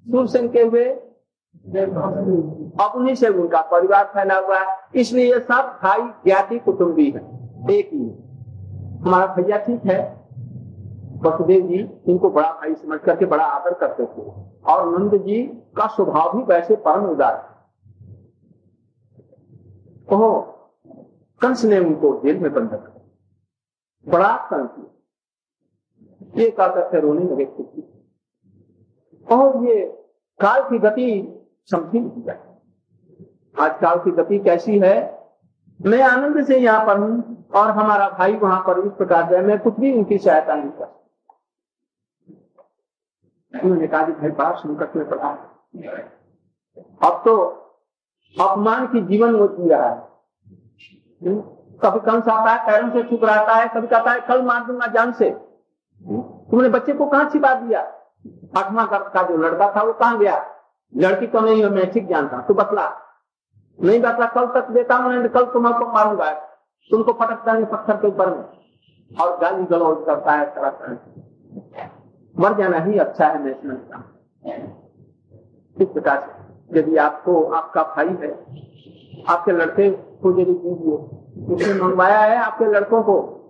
सूरसेन 0.06 0.48
के 0.48 0.62
हुए 0.62 0.84
अपनी 2.80 3.14
से 3.16 3.28
उनका 3.28 3.60
परिवार 3.62 4.04
फैला 4.04 4.38
हुआ 4.38 4.58
है। 4.58 4.76
इसलिए 4.94 5.38
सब 5.38 5.78
भाई, 5.82 6.02
ज्ञाति 6.24 6.58
कुटुंबी 6.58 7.10
है। 7.10 7.20
एक 7.70 7.90
ही। 7.92 8.08
हमारा 9.02 9.26
भैया 9.34 9.58
ठीक 9.58 9.86
है? 9.86 10.23
वसुदेव 11.24 11.66
जी 11.66 11.78
इनको 12.08 12.30
बड़ा 12.30 12.50
भाई 12.52 12.74
समझ 12.74 12.98
करके 13.00 13.26
बड़ा 13.26 13.44
आदर 13.46 13.74
करते 13.76 14.06
थे। 14.06 14.30
और 14.64 14.88
नंद 14.88 15.14
जी 15.22 15.42
का 15.76 15.86
स्वभाव 15.86 16.36
भी 16.36 16.42
वैसे 16.44 16.76
परम 16.78 17.04
उदार। 17.06 17.36
ओहो, 20.08 20.40
कंस 21.40 21.64
ने 21.64 21.78
उनको 21.78 22.20
जेल 22.24 22.38
में 22.38 22.52
बंद 22.54 22.70
कर 22.70 22.92
बड़ा 24.06 24.36
कंस 24.50 24.70
ये 26.38 26.50
कहकर 26.50 27.00
रोने 27.00 27.24
लगे 27.24 27.44
और 29.26 29.64
ये 29.66 29.84
काल 30.40 30.62
की 30.62 30.78
गति 30.78 31.06
समझी 31.70 32.00
नहीं 32.00 32.22
जाती। 32.22 32.52
आज 33.56 33.78
काल 33.80 33.98
की 33.98 34.10
गति 34.12 34.38
कैसी 34.40 34.78
है? 34.78 34.96
मैं 35.80 36.02
आनंद 36.02 36.44
से 36.46 36.58
यहाँ 36.58 36.86
पर 36.86 36.98
हूँ 36.98 37.46
और 37.56 37.70
हमारा 37.70 38.08
भाई 38.18 38.34
वहाँ 38.36 38.60
पर 38.66 38.78
इस 38.86 38.92
प्रकार 38.92 39.34
है 39.34 39.40
मैं 39.46 39.58
कुछ 39.58 39.78
भी 39.80 39.92
उनकी 39.92 40.18
सहायता 40.18 40.54
नहीं 40.54 40.70
कर 40.70 41.03
उन्होंने 43.62 43.86
कहा 43.86 44.06
कि 44.06 44.12
भाई 44.12 44.30
बड़ा 44.30 44.52
संकट 44.52 44.96
में 44.96 45.08
पड़ा 45.08 45.28
अब 47.08 47.22
तो 47.24 47.36
अपमान 48.40 48.86
की 48.86 49.00
जीवन 49.00 49.34
वो 49.34 49.48
जी 49.48 49.68
रहा 49.68 49.88
है। 49.88 49.98
हम्म? 51.26 51.40
कभी 51.82 52.00
कंस 52.00 52.28
आता 52.28 52.50
है, 52.50 52.66
पैरों 52.66 52.90
से 52.90 53.02
छुप 53.02 53.24
रहता 53.24 53.54
है, 53.54 53.68
कभी 53.68 53.86
कहता 53.86 54.10
है, 54.10 54.20
कल 54.20 54.42
मार 54.42 54.64
दूँगा 54.64 54.86
जान 54.86 55.12
से। 55.12 55.28
हम्म? 55.28 56.22
तुमने 56.22 56.68
बच्चे 56.68 56.92
को 56.92 57.06
कहा 57.06 57.28
छिपा 57.28 57.54
दिया? 57.54 57.80
आठवा 58.56 58.86
का 58.86 59.22
जो 59.22 59.36
लड़का 59.36 59.72
था, 59.76 59.82
वो 59.82 59.92
कहा 59.92 60.16
गया? 60.16 60.46
लड़की 60.96 61.26
तो 61.26 61.40
नहीं 61.40 61.64
मैं 61.64 61.92
ठीक 61.92 62.08
जानता 62.08 62.40
तू 62.40 62.54
बतला। 62.54 62.92
नहीं 63.80 64.00
बतला, 64.00 64.26
कल 64.26 64.46
तक 64.46 64.70
देता 64.70 64.94
हूँ, 64.94 65.14
नहीं 65.14 65.28
कल 65.28 65.44
तुम्हारे 65.44 65.84
को 65.84 65.92
मारूँगा। 65.92 66.32
तुमको 66.90 67.12
पटक 67.12 67.44
देंगे 67.44 67.64
पत्थर 67.64 67.96
के 67.96 68.06
ऊपर 68.06 68.26
में। 68.26 68.44
और 69.20 69.38
गाली 69.38 69.64
गलौज 69.64 70.06
करता 70.06 70.32
है 70.32 70.54
तरह 70.54 70.70
तरह 70.70 71.13
मर 72.40 72.54
जाना 72.54 72.78
ही 72.78 72.98
अच्छा 72.98 73.26
है 73.26 73.44
मैं 73.44 73.54
समझता 73.54 73.96
हूँ 73.96 74.04
इस 75.80 75.88
प्रकार 75.88 76.20
से, 76.20 76.78
यदि 76.78 76.96
आपको, 76.96 77.42
आपका 77.42 77.82
भाई 77.82 78.08
है, 78.08 78.30
आपके 79.28 79.52
लड़के 79.52 79.90
को 79.90 80.40
यदि 80.40 80.44
दीजिए, 80.44 80.94
उसने 81.54 81.82
मंगवाया 81.82 82.18
है 82.18 82.36
आपके 82.36 82.64
लड़कों 82.64 83.02
को, 83.02 83.40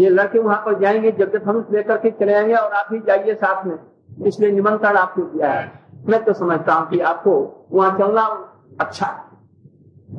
ये 0.00 0.08
लड़के 0.08 0.38
वहाँ 0.38 0.62
पर 0.66 0.78
जाएँगे, 0.78 1.12
जब 1.12 1.32
जब 1.32 1.42
हम 1.42 1.66
लेकर 1.72 1.96
के 1.96 2.10
चले 2.10 2.34
आएँगे 2.34 2.54
और 2.54 2.72
आप 2.72 2.86
भी 2.92 2.98
जाइए 2.98 3.34
साथ 3.34 3.66
में। 3.66 3.78
इसलिए 4.26 4.52
निमंत्रण 4.52 4.96
आपको 4.96 5.22
दिया 5.22 5.52
है। 5.52 5.72
मैं 6.08 6.24
तो 6.24 6.32
समझता 6.32 6.74
हूँ 6.74 6.88
कि 6.88 7.00
आपको 7.00 7.66
वहाँ 7.72 7.98
चलना 7.98 8.50
अच्छा 8.80 9.06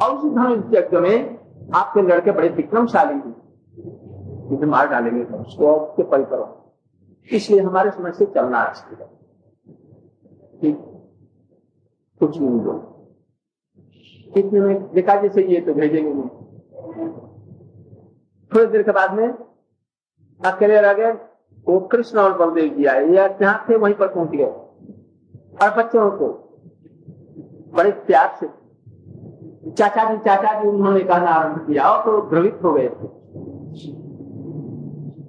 और 0.03 0.11
उसी 0.11 0.29
धनुष 0.29 0.59
यज्ञ 0.73 0.97
में 0.97 1.39
आपके 1.75 2.01
लड़के 2.01 2.31
बड़े 2.31 2.49
विक्रमशाली 2.49 3.13
हैं। 3.13 3.43
मार 4.65 4.87
डालेंगे 4.87 5.23
उसको 5.23 5.73
उसके 5.75 6.03
परिकरों 6.03 6.62
इसलिए 7.31 7.59
हमारे 7.61 7.91
समझ 7.91 8.13
से 8.13 8.25
चलना 8.25 8.59
अच्छा 8.59 8.97
है। 8.99 9.11
कुछ 12.21 12.39
नहीं 12.39 12.59
दो 12.59 12.73
इतने 14.37 14.59
में? 14.59 14.93
देखा 14.93 15.15
जैसे 15.21 15.43
ये 15.43 15.59
तो 15.61 15.73
भेजेंगे 15.73 16.13
नहीं। 16.13 16.29
थोड़ी 18.51 18.65
देर 18.65 18.83
के 18.83 18.91
बाद 18.91 19.13
में 19.13 19.27
अकेले 20.41 20.81
रह 20.81 20.93
गए, 20.93 21.11
वो 21.67 21.79
कृष्ण 21.79 22.19
और 22.19 22.37
बलदेव 22.37 22.73
जी 22.73 22.85
आए। 22.85 23.07
या 23.09 23.27
जहाँ 23.27 23.65
थे, 23.69 23.75
वहीं 23.75 23.93
पर 23.93 24.07
पहुँच 24.07 24.29
गए। 24.29 24.45
और 25.63 25.75
बच्चों 25.77 26.09
को 26.11 26.27
बड़े 27.73 27.91
प्यार 27.91 28.35
से 28.39 28.47
चाचा 29.71 30.03
जी 30.13 30.17
चाचा 30.17 30.61
जी, 30.61 30.67
उन्होंने 30.67 30.99
कहना 30.99 31.29
आरंभ 31.29 31.67
किया 31.67 31.89
और 31.89 32.03
तो 32.05 32.29
द्रवित 32.29 32.59
हो 32.63 32.73
गए। 32.73 32.89
थे 32.89 33.07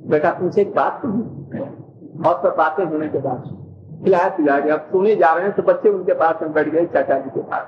बेटा, 0.08 0.30
तुमसे 0.30 0.62
एक 0.62 0.74
बात 0.74 1.00
तो 1.02 1.08
बहुत 2.24 2.42
पर 2.42 2.54
बातें 2.56 2.84
होने 2.84 3.08
के 3.08 3.18
बाद। 3.18 3.42
खिलाया, 4.04 4.28
पिलाया 4.28 4.60
गया 4.60 4.74
अब 4.74 4.80
सोने 4.82 5.14
जा 5.16 5.32
रहे 5.34 5.44
हैं 5.44 5.52
तो 5.52 5.62
बच्चे 5.62 5.90
उनके 5.90 6.14
पास 6.14 6.42
में 6.42 6.52
बैठ 6.52 6.68
गए, 6.68 6.84
चाचा 6.86 7.18
जी 7.18 7.30
के 7.30 7.40
पास। 7.42 7.64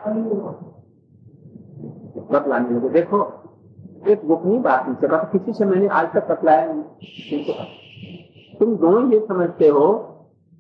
बतलाने 2.33 2.71
लगे। 2.71 2.89
देखो, 2.89 3.19
एक 4.09 4.27
गोपनीय 4.27 4.59
बात 4.59 4.87
नहीं 4.87 4.97
सका 4.97 5.19
किसी 5.33 5.53
से 5.53 5.65
मैंने 5.65 5.89
आज 5.89 6.13
तक 6.15 6.29
बतलाया 6.29 6.73
नहीं 6.73 7.55
तुम 8.61 8.77
दोनों 8.77 9.13
ये 9.13 9.21
समझते 9.29 9.69
हो 9.69 9.87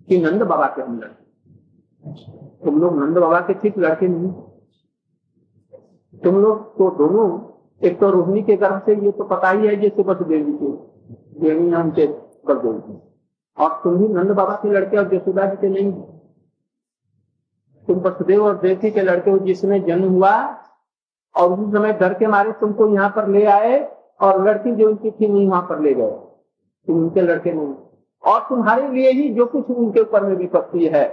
कि 0.08 0.20
नंद 0.20 0.42
बाबा 0.42 0.66
के 0.66 0.82
अंदर। 0.82 1.06
तुम 2.64 2.80
लोग 2.80 2.98
नंद 2.98 3.18
बाबा 3.18 3.40
के 3.40 3.54
ठीक 3.54 3.78
लड़के 3.78 4.08
नहीं। 4.08 4.32
तुम 6.20 6.34
लोग 6.42 6.76
तो 6.78 6.90
दोनों, 6.90 7.26
एक 7.82 7.98
तो 8.00 8.10
रोहिणी 8.10 8.42
के 8.42 8.56
गर्भ 8.56 8.82
से, 8.86 8.94
ये 8.96 9.10
तो 9.12 9.24
पता 9.24 9.50
ही 9.50 9.66
है, 9.66 9.76
जैसे 9.76 10.02
बस 10.02 10.22
देवी 10.22 10.52
के। 10.52 10.70
देवी 11.40 11.74
उनके 11.74 12.06
कर 12.46 12.58
दो 12.58 12.72
और 13.58 13.80
तुम 13.84 13.96
भी 13.98 14.08
नंद 14.08 14.30
बाबा 14.30 14.54
के 14.54 14.70
लड़के 14.70 14.96
और 14.96 15.08
जसोदा 15.08 15.46
जी 15.46 15.56
के 15.56 15.68
नहीं। 15.68 15.92
तुम 17.88 17.98
वसुदेव 18.00 18.44
और 18.44 18.56
देवकी 18.58 18.90
के 18.90 19.02
लड़के 19.02 19.30
हो, 19.30 19.38
जिसमें 19.38 19.82
जन्म 19.84 20.08
हुआ 20.08 20.34
और 21.34 21.52
उस 21.52 21.72
समय 21.72 21.92
डर 21.92 22.14
के 22.14 22.26
मारे 22.26 22.52
तुमको 22.52 22.88
यहाँ 22.88 23.10
पर 23.10 23.28
ले 23.28 23.44
आए 23.46 23.80
और 24.20 24.42
लड़की 24.48 24.72
जो 24.72 24.88
उनकी 24.88 25.10
थी 25.10 25.26
नहीं 25.26 25.48
वहाँ 25.48 25.62
पर 25.62 25.80
ले 25.80 25.94
गए। 25.94 26.10
तुम 26.88 26.98
उनके 26.98 27.20
लड़के 27.20 27.52
नहीं। 27.52 27.74
और 28.24 28.40
तुम्हारे 28.40 28.88
लिए 28.88 29.10
ही 29.10 29.28
जो 29.28 29.46
कुछ 29.46 29.70
उनके 29.70 30.00
ऊपर 30.00 30.22
में 30.22 30.34
विपत्ति 30.36 30.86
है, 30.86 31.04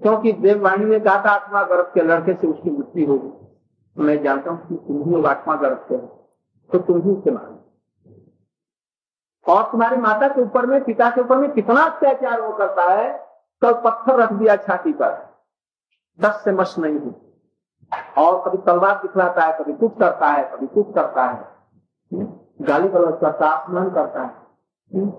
क्योंकि 0.00 0.32
देववाणी 0.32 0.84
ने 0.84 1.00
कहा 1.00 1.16
था, 1.16 1.30
आत्मा 1.30 1.62
गर्भ 1.62 1.90
के 1.94 2.02
लड़के 2.02 2.34
से 2.34 2.46
उसकी 2.46 2.70
मृत्यु 2.70 3.06
होगी। 3.06 3.32
मैं 3.96 4.22
जानता 4.22 4.50
हूँ 4.50 4.68
कि 4.68 4.74
तुम 4.76 5.02
ही 5.08 5.22
आत्मा 5.24 5.54
गर्भ 5.56 5.84
के 5.88 5.94
हो 5.94 6.12
तो 6.70 6.78
तुम 6.78 7.00
ही 7.02 7.10
उसे 7.10 7.30
मानो 7.30 7.54
और 9.48 9.62
तुम्हारी 9.62 9.96
माता 9.96 10.28
के 10.28 10.42
ऊपर 10.42 10.66
में, 10.66 10.84
पिता 10.84 11.10
के 11.10 11.20
ऊपर 11.20 11.36
में 11.36 11.52
कितना 11.52 11.80
अत्याचार 11.80 12.40
वो 12.40 12.52
करता 12.52 12.82
है, 12.82 13.26
कल 13.62 13.72
तो 13.72 13.80
पत्थर 13.80 14.16
रख 14.16 14.32
दिया 14.32 14.56
छाती 14.56 14.92
पर। 14.92 15.36
दस 16.20 16.44
से 16.44 16.52
मश 16.52 16.78
नहीं 16.78 16.98
हुई 16.98 17.12
और 18.18 18.48
कभी 18.48 18.58
तलवार 18.58 18.94
दिखलाता 18.94 19.42
है, 19.44 19.58
कभी 19.58 19.72
कुछ 19.72 19.92
करता 19.98 20.26
है, 20.26 20.56
कभी 20.56 20.66
कुछ 20.66 20.94
करता 20.94 21.24
है। 21.24 21.40
हम्म? 22.12 22.28
गाली 22.64 22.88
गलौज 22.88 23.20
करता 23.20 23.46
है 23.46 23.64
अपमान 23.64 23.90
करता 23.90 24.22
है। 24.22 24.30
हम्म? 24.94 25.12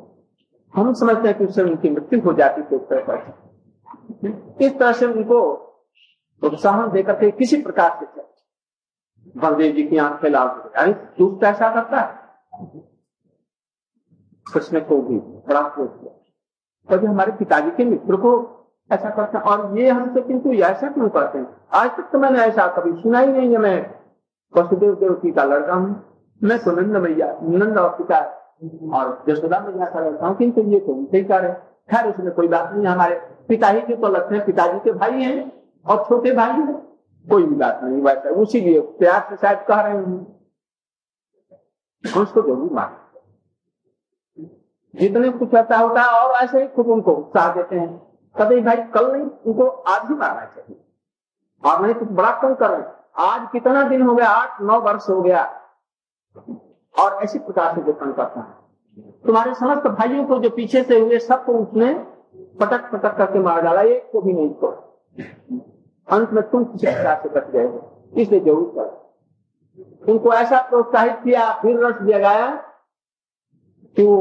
हम 0.82 0.94
समझते 0.94 1.28
हैं 1.28 1.38
कि 1.38 1.46
उससे 1.46 1.64
उनकी 1.64 1.90
मृत्यु 1.90 2.22
हो 2.22 2.34
जाती 2.34 2.62
थी 2.62 2.76
उस 2.76 2.90
तरह 2.90 3.34
इस 4.62 4.80
तरह 4.80 4.92
से 4.92 5.06
उनको 5.06 5.54
प्रोत्साहन 6.40 6.92
देकर 6.92 7.14
के 7.14 7.32
किसी 7.32 7.62
प्रकार 7.62 8.00
से 8.04 8.22
बलदेव 9.38 9.76
जी 9.76 9.84
की 9.84 9.98
आँखें 9.98 10.30
लाल 10.30 10.48
हो 10.48 10.70
दुष्ट 10.94 11.44
ऐसा 11.44 11.74
करता 11.74 12.00
है। 12.00 12.28
कृष्ण 14.54 14.80
को 14.82 15.02
भी 15.02 15.18
बड़ा 15.18 15.62
क्रोध 15.70 16.00
किया 16.00 16.14
कभी 16.90 17.08
हमारे 17.08 17.32
पिताजी 17.34 17.72
के 17.72 17.86
मित्र 17.86 18.16
को 18.18 18.32
ऐसा 18.90 19.10
करते 19.10 19.38
हैं, 19.38 19.44
और 19.44 19.78
ये 19.80 19.90
हमसे 19.90 20.22
किंतु 20.22 20.54
ऐसा 20.54 20.90
क्यों 20.90 21.10
करते 21.10 21.38
हैं? 21.38 21.48
आज 21.74 21.90
तक 21.98 22.10
तो 22.12 22.20
मैंने 22.20 22.40
ऐसा 22.42 22.68
कभी 22.78 22.92
सुना 23.02 23.20
ही 23.20 23.28
नहीं 23.28 23.52
है। 23.52 23.58
मैं 23.58 23.78
वसुदेव 24.54 24.94
देवकी 24.96 25.32
का 25.32 25.44
लड़का 25.44 25.74
हूँ। 25.74 26.04
मैं 26.42 26.58
तो 26.60 26.72
नंद 26.72 26.98
मैया, 26.98 27.28
नंद 27.44 27.78
और 27.78 27.90
पिता 27.98 28.20
और 28.94 29.24
जसोदा 29.28 29.60
मैया 29.60 29.86
का 29.86 30.00
लड़का 30.00 30.28
हूँ, 30.28 30.36
किंतु 30.38 30.62
ये 30.64 30.80
तो 30.80 30.94
उनसे 30.94 31.18
ही 31.18 31.24
कर 31.24 31.52
खैर, 31.90 32.08
उसमें 32.08 32.34
कोई 32.34 32.48
बात 32.48 32.72
नहीं, 32.74 32.86
हमारे 32.86 33.16
पिता 33.50 33.68
ही 33.68 33.82
के 33.82 33.96
तो 33.96 34.08
लगते 34.08 34.36
हैं, 34.36 34.46
पिताजी 34.46 34.80
के 34.80 34.92
भाई 34.94 35.24
हैं 35.24 35.52
और 35.86 36.06
छोटे 36.10 36.32
भाई 36.34 36.52
हैं। 36.52 36.76
कोई 37.28 37.44
भी 37.44 37.56
बात 37.56 37.80
नहीं, 37.84 38.02
वैसा 38.04 38.30
उसी 38.42 38.62
लिए 38.62 38.80
प्यार 39.00 39.28
से 39.30 39.36
शायद 39.38 39.60
कह 39.68 39.82
रहे 39.82 39.94
हैं। 39.94 40.26
उसको 42.04 42.42
ज़रूर 42.42 42.74
मान 42.74 42.96
जितने 44.98 45.30
कुछ 45.30 45.56
अच्छा 45.56 45.78
होता 45.78 46.02
है, 46.02 46.08
और 46.10 46.32
ऐसे 46.36 46.62
ही 46.62 46.68
खुद 46.68 46.88
उनको 46.88 47.12
उत्साह 47.14 47.54
देते 47.54 47.76
हैं। 47.76 47.98
कभी 48.36 48.62
भाई, 48.62 48.78
कल 48.94 49.12
नहीं, 49.12 49.22
उनको 49.22 49.68
आज 49.68 50.08
ही 50.10 50.16
मारना 50.16 50.46
चाहिए। 50.46 50.80
और 51.64 51.82
नहीं 51.82 51.94
तो 51.94 52.06
बड़ा 52.06 52.32
कम 52.42 52.54
कर 52.56 52.72
आज 53.20 53.48
कितना 53.52 53.84
दिन 53.84 54.02
हो 54.02 54.16
गया? 54.16 54.28
आठ, 54.30 54.62
नौ 54.62 54.80
वर्ष 54.82 55.10
हो 55.10 55.22
गया। 55.22 55.44
और 56.96 57.24
ऐसी 57.24 57.40
प्रकार 57.40 57.76
से 57.76 57.82
जो 57.82 57.94
कम 57.94 58.12
करता 58.14 58.40
है। 58.40 58.56
तुम्हारे 59.26 59.54
समस्त 59.54 59.88
भाइयों 59.88 60.26
को 60.26 60.38
जो 60.40 60.50
पीछे 60.50 60.84
से 60.84 61.00
हुए 61.00 61.20
सबको 61.20 61.54
उसने 61.54 61.94
पटक 62.60 62.90
पटक 62.92 63.18
करके 63.18 63.40
मार 63.40 63.62
डाला। 63.62 63.82
एक 63.84 64.10
को 64.12 64.22
भी 64.22 64.34
नहीं 64.34 64.54
छोड़ा। 64.54 64.78
अंत 66.08 66.32
में 66.34 66.44
तुम 66.50 66.64
किसी 66.64 66.86
प्रकार 66.88 67.20
से 67.24 67.30
कट 67.30 67.50
गए 67.52 68.22
इसलिए 68.22 68.40
ज़रूर 68.40 68.72
कर। 68.78 70.12
उनको 70.12 70.34
ऐसा 70.34 70.62
प्रोत्साहित 70.62 71.20
किया, 71.24 71.52
फिर 71.54 71.86
रस 71.86 72.02
जगाया 72.04 72.52
कि 73.96 74.06
वो 74.06 74.18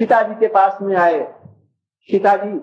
पिताजी 0.00 0.34
के 0.34 0.48
पास 0.48 0.78
में 0.82 0.96
आए। 0.96 1.20
पिताजी, 2.08 2.60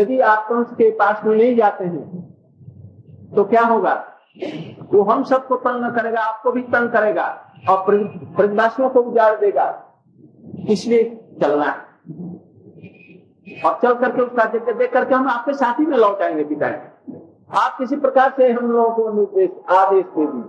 यदि 0.00 0.18
आप 0.20 0.46
कंस 0.48 0.72
के 0.72 0.90
पास 0.90 1.24
में 1.24 1.36
नहीं 1.36 1.56
जाते 1.56 1.84
हैं 1.84 2.28
तो 3.36 3.44
क्या 3.44 3.62
होगा? 3.62 3.94
वो 4.92 5.02
हम 5.02 5.22
सबको 5.24 5.56
तंग 5.56 5.94
करेगा, 5.94 6.20
आपको 6.20 6.52
भी 6.52 6.62
तंग 6.62 6.90
करेगा 6.90 7.26
और 7.70 7.96
ब्रजवासियों 8.36 8.90
को 8.90 9.00
उजाड़ 9.00 9.34
देगा। 9.40 9.68
इसलिए 10.68 11.04
चलना 11.40 11.70
और 13.64 13.78
चल 13.82 13.94
करके 13.94 14.22
उसका 14.22 14.44
देख 14.44 14.76
देख 14.76 14.92
करके 14.92 15.14
हम 15.14 15.28
आपके 15.28 15.52
साथ 15.52 15.80
ही 15.80 15.86
में 15.86 15.96
लौट 15.98 16.22
आएँगे 16.22 16.44
पिताजी। 16.44 17.12
आप 17.58 17.76
किसी 17.78 17.96
प्रकार 17.96 18.32
से 18.36 18.50
हम 18.52 18.70
लोगों 18.72 18.90
को 18.94 19.12
निर्देश, 19.12 19.50
आदेश 19.68 20.04
दे 20.18 20.26
दिए। 20.26 20.44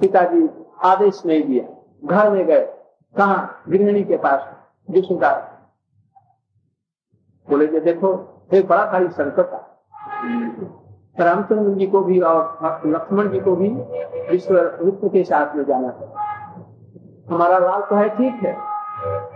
पिताजी, 0.00 0.48
आदेश 0.84 1.22
नहीं 1.26 1.42
दिया। 1.42 1.64
घर 2.04 2.30
में 2.30 2.46
गए। 2.46 2.68
कहा? 3.14 3.48
गृहिणी 3.68 4.02
के 4.04 4.16
पास। 4.18 4.48
विष्णुदास 4.88 5.50
बोले 7.48 7.66
कि 7.66 7.80
देखो, 7.80 8.08
एक 8.52 8.68
बड़ा 8.68 8.84
भारी 8.92 9.08
संकट 9.10 9.52
है। 9.52 9.60
रामचंद्र 11.18 11.72
जी 11.74 11.86
को 11.86 12.00
भी 12.00 12.20
और 12.20 12.80
लक्ष्मण 12.86 13.28
जी 13.28 13.40
को 13.40 13.54
भी 13.56 13.68
विश्व 14.30 14.54
विश्व 14.82 15.08
के 15.08 15.24
साथ 15.24 15.54
में 15.56 15.64
जाना 15.64 15.88
है। 15.88 16.06
हमारा 17.30 17.58
लाल 17.58 17.80
तो 17.80 17.96
है 17.96 18.08
ठीक 18.08 18.42
है, 18.44 18.56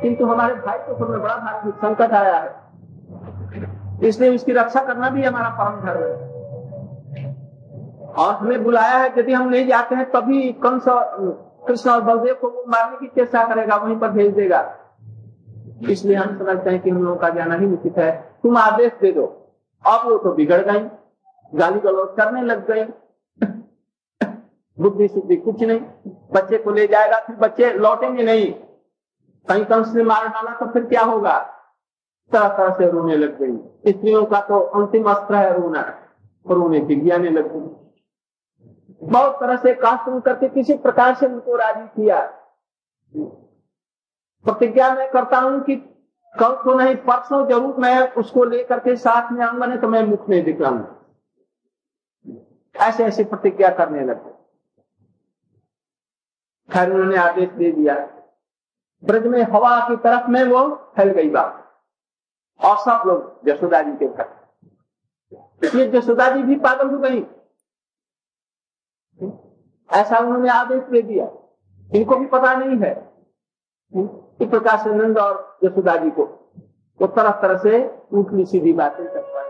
किंतु 0.03 0.27
हमारे 0.27 0.55
भाई 0.57 0.79
को 0.79 0.95
तो 0.95 1.05
बड़ा 1.05 1.37
भारी 1.37 1.71
संकट 1.73 2.13
आया 2.13 2.37
है। 2.37 4.09
इसलिए 4.09 4.35
उसकी 4.35 4.53
रक्षा 4.53 4.85
करना 4.85 5.11
भी 5.11 5.25
हमारा 5.25 5.49
परम 5.59 5.81
धर्म 5.81 6.03
है। 6.03 7.35
और 8.17 8.35
हमें 8.35 8.65
बुलाया 8.65 8.97
है, 8.97 9.13
यदि 9.19 9.33
हम 9.33 9.49
नहीं 9.49 9.67
जाते 9.69 9.95
हैं, 9.95 10.11
तभी 10.11 10.53
कंस 10.65 10.89
कृष्ण 11.69 11.91
और 11.91 12.01
बलदेव 12.01 12.35
को 12.35 12.65
मारने 12.69 12.97
की 12.97 13.07
चेष्टा 13.07 13.45
करेगा, 13.45 13.77
वहीं 13.77 13.97
पर 13.97 14.11
भेज 14.11 14.35
देगा। 14.35 14.61
इसलिए 15.91 16.17
हम 16.17 16.37
समझते 16.39 16.71
हैं 16.71 16.81
कि 16.81 16.91
हम 16.91 17.03
लोगों 17.05 17.17
का 17.17 17.29
जाना 17.29 17.55
ही 17.55 17.67
उचित 17.67 17.99
है। 17.99 18.11
तुम 18.43 18.57
आदेश 18.57 18.93
दे 19.01 19.13
दो। 19.13 19.25
अब 19.85 20.09
वो 20.09 20.17
तो 20.19 20.33
बिगड़ 20.33 20.61
गई, 20.63 20.79
गाली 21.53 21.81
गलौज 21.81 22.09
करने 22.17 22.43
लग 22.43 22.71
गई। 22.71 22.85
बुद्धि 24.79 25.09
शुद्धि 25.09 25.37
कुछ 25.37 25.63
नहीं। 25.63 25.81
बच्चे 26.35 26.59
को 26.59 26.71
ले 26.71 26.87
जाएगा, 26.87 27.19
फिर 27.19 27.37
बच्चे 27.37 27.73
लौटेंगे 27.73 28.23
नहीं। 28.23 28.53
कहीं 29.47 29.65
कंस 29.65 29.95
ने 29.95 30.03
मार 30.05 30.29
डाला 30.29 30.51
तो 30.51 30.67
फिर 30.67 30.85
क्या 30.85 31.03
होगा? 31.03 31.39
तरह 32.33 32.49
तरह 32.49 32.75
से 32.75 32.91
रोने 32.91 33.17
लग 33.17 33.39
गई। 33.39 33.93
स्त्रियों 33.93 34.25
का 34.25 34.41
तो 34.41 34.59
अंतिम 34.59 35.05
अस्त्र 35.05 35.35
है 35.35 35.61
रोना, 35.61 35.81
रोने 36.47 36.81
की 36.81 36.97
ज्ञाने 36.97 37.31
लग 37.31 37.53
गई। 37.53 37.86
बहुत 39.03 39.35
तरह 39.41 39.57
से 39.57 39.75
कास्ट 39.77 40.25
करके 40.25 40.49
किसी 40.49 40.77
प्रकार 40.79 41.15
से 41.15 41.27
उनको 41.27 41.57
राज़ी 41.57 41.87
किया। 41.97 42.21
प्रतिज्ञा 44.45 44.95
मैं 44.95 45.11
करता 45.11 45.39
हूँ 45.39 45.61
कि 45.61 45.77
कल 46.35 46.55
तो 46.65 46.75
नहीं, 46.75 46.97
परसों 46.97 47.47
ज़रूर 47.49 47.77
मैं 47.77 48.13
उसको 48.15 48.45
लेकर 48.45 48.79
के 48.81 48.97
साथ 48.97 49.33
में 49.33 49.45
आऊँगा, 49.45 49.67
नहीं 49.67 49.79
तो 49.79 49.89
मैं 49.89 50.03
मुख 50.05 50.29
नहीं 50.29 50.43
दिखाऊँगा 50.45 50.95
ऐसे 52.75 53.05
ऐसे 53.05 53.25
प्रतिज्ञा 53.25 53.69
करने 53.71 54.05
लगे। 54.05 54.31
खैर, 56.69 56.91
उन्होंने 56.93 57.17
आदेश 57.19 57.49
दे 57.51 57.71
दिया। 57.73 57.95
ब्रज 59.03 59.27
में 59.27 59.43
हवा 59.45 59.79
की 59.89 59.97
तरफ़ 59.99 60.31
में 60.31 60.43
वो 60.45 60.69
फैल 60.97 61.09
गई 61.13 61.31
बात। 61.31 61.63
और 62.61 62.77
सब 62.79 63.03
लोग 63.07 63.49
यशोदा 63.49 63.81
जी 63.83 63.93
के 63.97 64.07
घर। 64.09 64.27
ये 65.77 65.87
यशोदा 65.97 66.29
जी 66.31 66.43
भी 66.43 66.57
पागल 66.59 66.91
हो 66.91 66.99
गई। 66.99 67.21
ऐसा 69.91 70.19
उन्होंने 70.19 70.49
आदेश 70.51 70.83
दे 70.85 71.03
दिया। 71.03 71.27
इनको 71.91 72.17
भी 72.17 72.27
पता 72.27 72.55
नहीं 72.55 72.79
है। 72.79 72.95
इस 74.41 74.49
प्रकार 74.49 74.79
से 74.79 74.95
नंद 74.95 75.19
और 75.19 75.59
यशोदा 75.65 75.97
जी 75.97 76.11
को 76.11 76.25
वो 77.01 77.07
तरह 77.09 77.31
तरह 77.43 77.57
से 77.59 77.79
ऊटली 78.13 78.45
सीधी 78.47 78.73
बातें 78.73 79.07
करवाए 79.07 79.45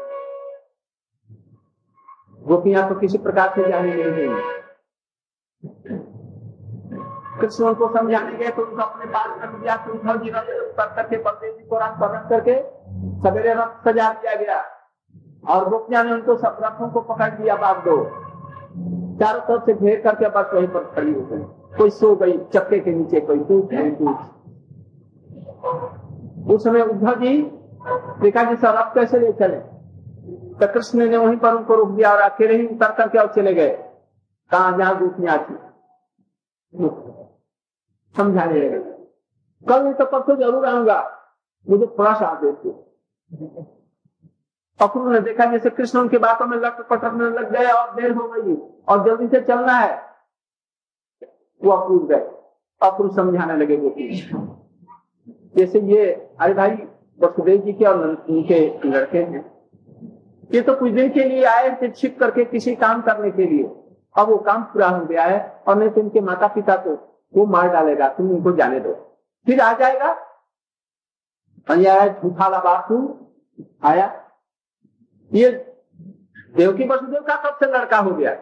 गोपियाँ 2.43 2.89
तो 2.89 2.95
किसी 2.95 3.19
प्रकार 3.19 3.53
से 3.55 3.69
जाने 3.69 3.95
नहीं 3.95 4.13
देंगी। 4.17 4.41
कृष्ण 7.41 7.65
उनको 7.65 7.89
समझाने 7.95 8.37
गए 8.37 8.51
तो 8.51 8.63
उनको 8.63 8.83
अपने 8.83 9.07
पास 9.07 9.39
रख 9.43 9.55
दिया। 9.55 9.77
तो 9.77 9.93
उद्धव 9.93 10.23
जी 10.23 10.31
करके 10.31 11.17
बलदेव 11.19 11.53
जी 11.53 11.65
को 11.65 11.79
रथ 11.79 11.99
पर 12.01 12.15
रख 12.15 12.29
करके 12.29 12.55
सवेरे 13.23 13.55
रथ 13.55 13.85
सजा 13.85 14.13
दिया 14.13 14.35
गया। 14.37 14.63
और 15.45 15.69
गोपियाँ 15.69 16.05
ने 16.05 16.13
उनको 16.13 16.37
सब 16.37 16.59
रथों 16.63 16.89
को 16.91 17.01
पकड़ 17.09 17.33
लिया 17.41 17.57
बाप 17.57 17.85
दो 17.85 17.97
चारों 19.17 19.41
तरफ़ 19.41 19.65
से 19.67 19.75
घेर 19.75 20.01
करके 20.01 20.29
बस 20.31 20.51
वहीं 20.55 20.69
पर 20.69 20.85
खड़ी 20.95 21.13
हो 21.13 21.21
गई। 21.23 21.43
कोई 21.77 21.91
सो 21.91 22.15
गई, 22.17 22.37
चक्के 22.55 22.79
के 22.81 22.93
नीचे 22.93 23.21
कोई 23.21 23.39
टूट 23.41 23.71
कोई 23.71 23.91
टूट। 23.93 24.19
उस 26.51 26.65
समय 26.65 26.83
उद्धव 26.83 27.15
जी 27.21 27.33
देखा 28.23 28.45
कि 28.45 28.57
सर 28.57 28.75
अब 28.75 28.93
कैसे 28.95 29.19
ले 29.19 29.33
चले? 29.33 29.57
तो 30.59 30.67
कृष्ण 30.75 30.99
ने 31.01 31.17
वहीं 31.17 31.37
पर 31.37 31.55
उनको 31.55 31.75
रोक 31.75 31.89
दिया 31.91 32.13
और 32.13 32.21
अकेले 32.21 32.57
ही 32.57 32.67
उतर 32.67 32.93
करके 32.93 33.19
और 33.19 33.33
चले 33.33 33.55
गए। 33.55 33.71
कहा 34.51 34.77
जहाँ 34.77 34.99
दूसरी 34.99 35.27
थी 35.39 35.57
समझाने 38.15 38.61
लगे। 38.61 38.79
कल 39.67 39.83
नहीं 39.83 39.95
तो 39.95 40.05
परसों 40.07 40.37
ज़रूर 40.37 40.67
आऊँगा। 40.67 40.99
मुझे 41.67 41.87
थोड़ा 41.99 42.13
सा 42.15 42.27
आदेश 42.27 42.55
अक्रूर 44.81 45.13
ने 45.13 45.21
देखा 45.21 45.45
जैसे 45.45 45.71
कृष्ण 45.71 45.99
उनकी 45.99 46.19
बातों 46.19 46.47
में 46.47 46.57
लट 46.59 46.81
पटकने 46.89 47.29
लग 47.31 47.51
गए 47.53 47.67
और 47.67 47.95
देर 47.95 48.13
हो 48.13 48.29
गई 48.29 48.55
और 48.89 49.05
जल्दी 49.05 49.27
से 49.29 49.41
चलना 49.41 49.73
है। 49.73 49.95
वो 51.61 51.73
अक्रूर 51.73 52.07
गए। 52.07 52.25
अक्रूर 52.81 53.13
समझाने 53.13 53.57
लगे 53.57 53.77
गोपी 53.77 54.09
जैसे 55.57 55.81
ये, 55.81 56.07
अरे 56.41 56.55
भाई, 56.55 56.71
वसुदेव 57.21 57.61
जी 57.61 57.73
के 57.73 57.85
और 57.85 58.05
उनके 58.31 58.59
लड़के 58.85 59.19
हैं। 59.19 59.45
ये 60.55 60.61
तो 60.63 60.75
कुछ 60.75 60.93
दिन 60.93 61.09
के 61.11 61.25
लिए 61.25 61.45
आए 61.45 61.71
थे, 61.83 61.91
छिप 61.91 62.19
करके 62.21 62.45
किसी 62.45 62.75
काम 62.77 63.01
करने 63.03 63.31
के 63.31 63.47
लिए। 63.47 63.65
अब 64.15 64.29
वो 64.29 64.37
काम 64.39 64.63
पूरा 64.63 64.89
हो 64.89 65.05
गया 65.07 65.25
है 65.25 65.41
और 65.69 65.77
नहीं 65.77 65.89
तो 65.91 66.01
उनके 66.01 66.21
माता 66.21 66.47
पिता 66.49 66.77
को 66.77 66.95
वो 67.37 67.47
मार 67.47 67.69
डालेगा, 67.69 68.09
तुम 68.09 68.31
उनको 68.31 68.53
जाने 68.53 68.81
दो। 68.81 68.93
फिर 69.47 69.61
आ 69.61 69.73
जाएगा। 69.73 70.15
झूठा 71.69 72.49
लबासू 72.49 72.99
आया। 73.85 74.07
ये 75.31 75.51
देवकी 76.55 76.85
वसुदेव 76.89 77.23
का 77.23 77.37
कब 77.37 77.57
से 77.57 77.67
लड़का 77.73 77.99
हो 77.99 78.11
गया। 78.11 78.37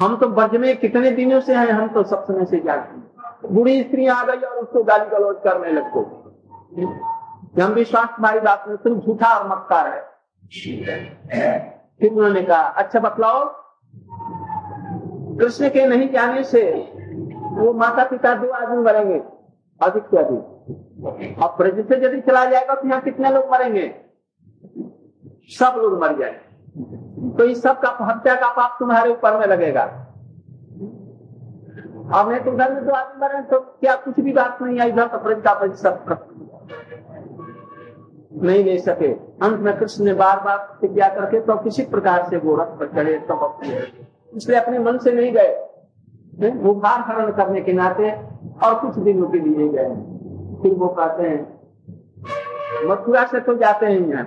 हम 0.00 0.16
तो 0.16 0.28
ब्रज 0.28 0.56
में 0.56 0.76
कितने 0.78 1.10
दिनों 1.10 1.40
से 1.40 1.54
हैं, 1.54 1.68
हम 1.68 1.88
तो 1.88 2.02
सब 2.04 2.24
समय 2.24 2.44
से 2.46 2.60
जाते 2.60 3.48
बुढ़ी 3.48 3.82
स्त्री 3.82 4.06
आ 4.06 4.22
गई 4.24 4.36
और 4.38 4.56
उसको 4.56 4.82
गाली 4.84 5.10
गलौज 5.10 5.36
करने 5.44 5.72
लग 5.72 5.92
गई। 5.96 6.86
हम 7.56 7.72
विश्वास 7.72 8.08
तुम्हारी 8.08 8.40
बात 8.40 8.64
में 8.68 8.76
तुम 8.78 9.00
झूठा 9.00 9.28
और 9.28 9.48
मक्का 9.48 9.80
है। 9.82 10.00
फिर 12.00 12.10
उन्होंने 12.10 12.42
कहा 12.42 12.58
अच्छा 12.58 13.00
बतलाओ, 13.00 13.44
कृष्ण 15.38 15.68
के 15.70 15.86
नहीं 15.86 16.08
जाने 16.12 16.42
से 16.44 16.62
वो 17.52 17.72
माता 17.74 18.04
पिता 18.06 18.34
दो 18.34 18.50
आदमी 18.52 18.82
मरेंगे, 18.82 19.20
अधिक 19.80 20.04
से 20.10 20.18
अधिक। 20.18 21.36
अब 21.42 21.56
ब्रज 21.58 21.86
से 21.88 22.04
यदि 22.04 22.20
चला 22.22 22.44
जाएगा 22.46 22.74
तो 22.74 22.88
यहाँ 22.88 23.00
कितने 23.02 23.30
लोग 23.30 23.50
मरेंगे? 23.52 23.86
सब 25.50 25.74
लोग 25.78 26.00
मर 26.00 26.18
जाए 26.18 26.40
तो 27.38 27.44
इस 27.44 27.62
सब 27.62 27.80
का 27.80 27.96
हत्या 28.02 28.34
का 28.36 28.48
पाप 28.54 28.76
तुम्हारे 28.78 29.10
ऊपर 29.10 29.38
में 29.38 29.46
लगेगा। 29.46 29.82
अब 32.10 32.28
नहीं 32.28 32.40
तो 32.40 32.50
उधर 32.52 32.74
में 32.74 32.84
दो 32.86 32.92
आदमी 32.92 33.20
मरे 33.20 33.40
तो 33.50 33.58
क्या 33.60 33.94
कुछ 33.96 34.20
भी 34.20 34.32
बात 34.32 34.62
नहीं 34.62 34.80
आई, 34.80 34.88
इधर 34.88 35.06
तो 35.06 35.18
का 35.40 35.74
सब 35.74 35.94
नहीं 38.34 38.64
ले 38.64 38.78
सके। 38.78 39.12
अंत 39.42 39.60
में 39.60 39.78
कृष्ण 39.78 40.04
ने 40.04 40.14
बार 40.14 40.40
बार 40.40 40.58
प्रतिज्ञा 40.58 41.08
करके 41.14 41.40
तो 41.40 41.56
किसी 41.58 41.82
प्रकार 41.86 42.28
से 42.30 42.36
वो 42.38 42.56
रथ 42.56 42.78
पर 42.78 42.86
चढ़े 42.94 43.18
तो 43.28 43.34
इसलिए 44.36 44.58
अपने 44.58 44.78
मन 44.80 44.98
से 44.98 45.12
नहीं 45.12 45.32
गए। 45.32 46.50
वो 46.54 46.74
भार 46.76 47.00
हरण 47.06 47.30
करने 47.32 47.60
के 47.60 47.72
नाते 47.72 48.10
और 48.64 48.74
कुछ 48.80 48.96
दिनों 48.96 49.28
के 49.28 49.38
लिए 49.40 49.68
गए। 49.68 49.88
फिर 50.62 50.74
वो 50.74 50.88
कहते 50.90 51.22
हैं, 51.22 51.40
मथुरा 52.88 53.24
से 53.26 53.40
तो 53.40 53.54
जाते 53.56 53.86
हैं 53.86 54.00
यहाँ। 54.00 54.26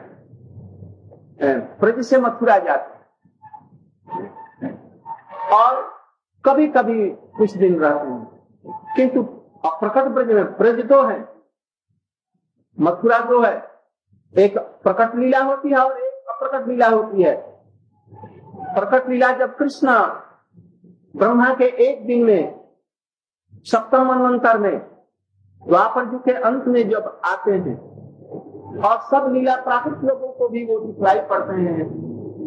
ब्रज 1.42 2.06
से 2.06 2.18
मथुरा 2.18 2.58
जाते 2.60 3.00
और 5.56 5.82
कभी 6.46 6.68
कभी 6.70 7.10
कुछ 7.38 7.56
दिन 7.58 7.80
रहते 7.80 8.08
हैं, 8.08 8.22
किंतु 8.96 9.24
प्रकट 9.66 10.08
ब्रज 10.08 10.32
में 10.32 10.46
ब्रज 10.58 10.88
तो 10.90 11.02
है, 11.04 11.20
मथुरा 12.78 13.20
तो 13.26 13.42
है। 13.42 13.56
एक 14.36 14.58
प्रकट 14.58 15.16
लीला 15.16 15.40
होती 15.44 15.70
है 15.70 15.78
और 15.78 15.98
एक 15.98 16.30
अप्रकट 16.30 16.68
लीला 16.68 16.88
होती 16.90 17.24
है। 17.24 17.36
प्रकट 18.74 19.10
लीला 19.10 19.32
जब 19.38 19.56
कृष्ण 19.58 19.96
ब्रह्मा 21.16 21.54
के 21.54 21.66
एक 21.86 22.06
दिन 22.08 22.24
में, 22.26 22.44
सप्तम 23.66 24.08
मनवंतर 24.08 24.58
में, 24.58 24.78
द्वापर 25.64 26.06
के 26.18 26.34
अंत 26.34 26.68
में 26.68 26.90
जब 26.90 27.22
आते 27.26 27.52
हैं 27.52 27.76
और 28.86 28.98
सब 29.10 29.32
लीला 29.34 29.56
प्राकृत 29.56 30.04
लोगों 30.04 30.28
को 30.28 30.48
भी 30.50 30.66
वो 30.66 30.80
दिखलाई 30.80 31.20
पड़ते 31.30 31.62
हैं। 31.62 31.86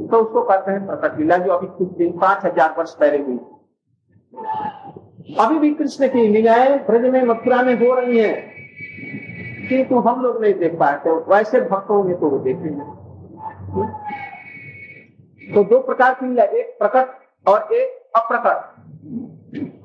तो 0.08 0.16
उसको 0.16 0.42
कहते 0.42 0.70
हैं 0.70 0.86
प्रकट 0.86 1.18
लीला, 1.18 1.36
जो 1.36 1.52
अभी 1.52 1.66
कुछ 1.68 1.88
दिन, 1.98 2.12
पाँच 2.18 2.44
हज़ार 2.44 2.74
वर्ष 2.78 2.94
पहले 2.94 3.18
हुई। 3.18 3.38
अभी 5.38 5.58
भी 5.58 5.70
कृष्ण 5.74 6.08
की 6.08 6.26
लीलाएँ 6.28 6.78
ब्रज 6.86 7.04
में 7.12 7.22
मथुरा 7.24 7.62
में 7.62 7.74
हो 7.78 7.94
रही 7.94 8.18
हैं। 8.18 8.34
किंतु 9.68 9.98
हम 9.98 10.22
लोग 10.22 10.40
नहीं 10.42 10.54
देख 10.54 10.74
पाते 10.78 11.10
वैसे 11.28 11.60
भक्तों 11.60 12.02
में 12.04 12.14
तो 12.20 12.28
वो 12.28 12.38
देखेंगे। 12.38 12.84
तो 15.44 15.64
दो 15.64 15.78
प्रकार 15.80 16.14
की 16.14 16.26
लीला, 16.26 16.44
एक 16.44 16.76
प्रकट 16.78 17.48
और 17.48 17.72
एक 17.72 17.88
अप्रकट। 18.16 18.58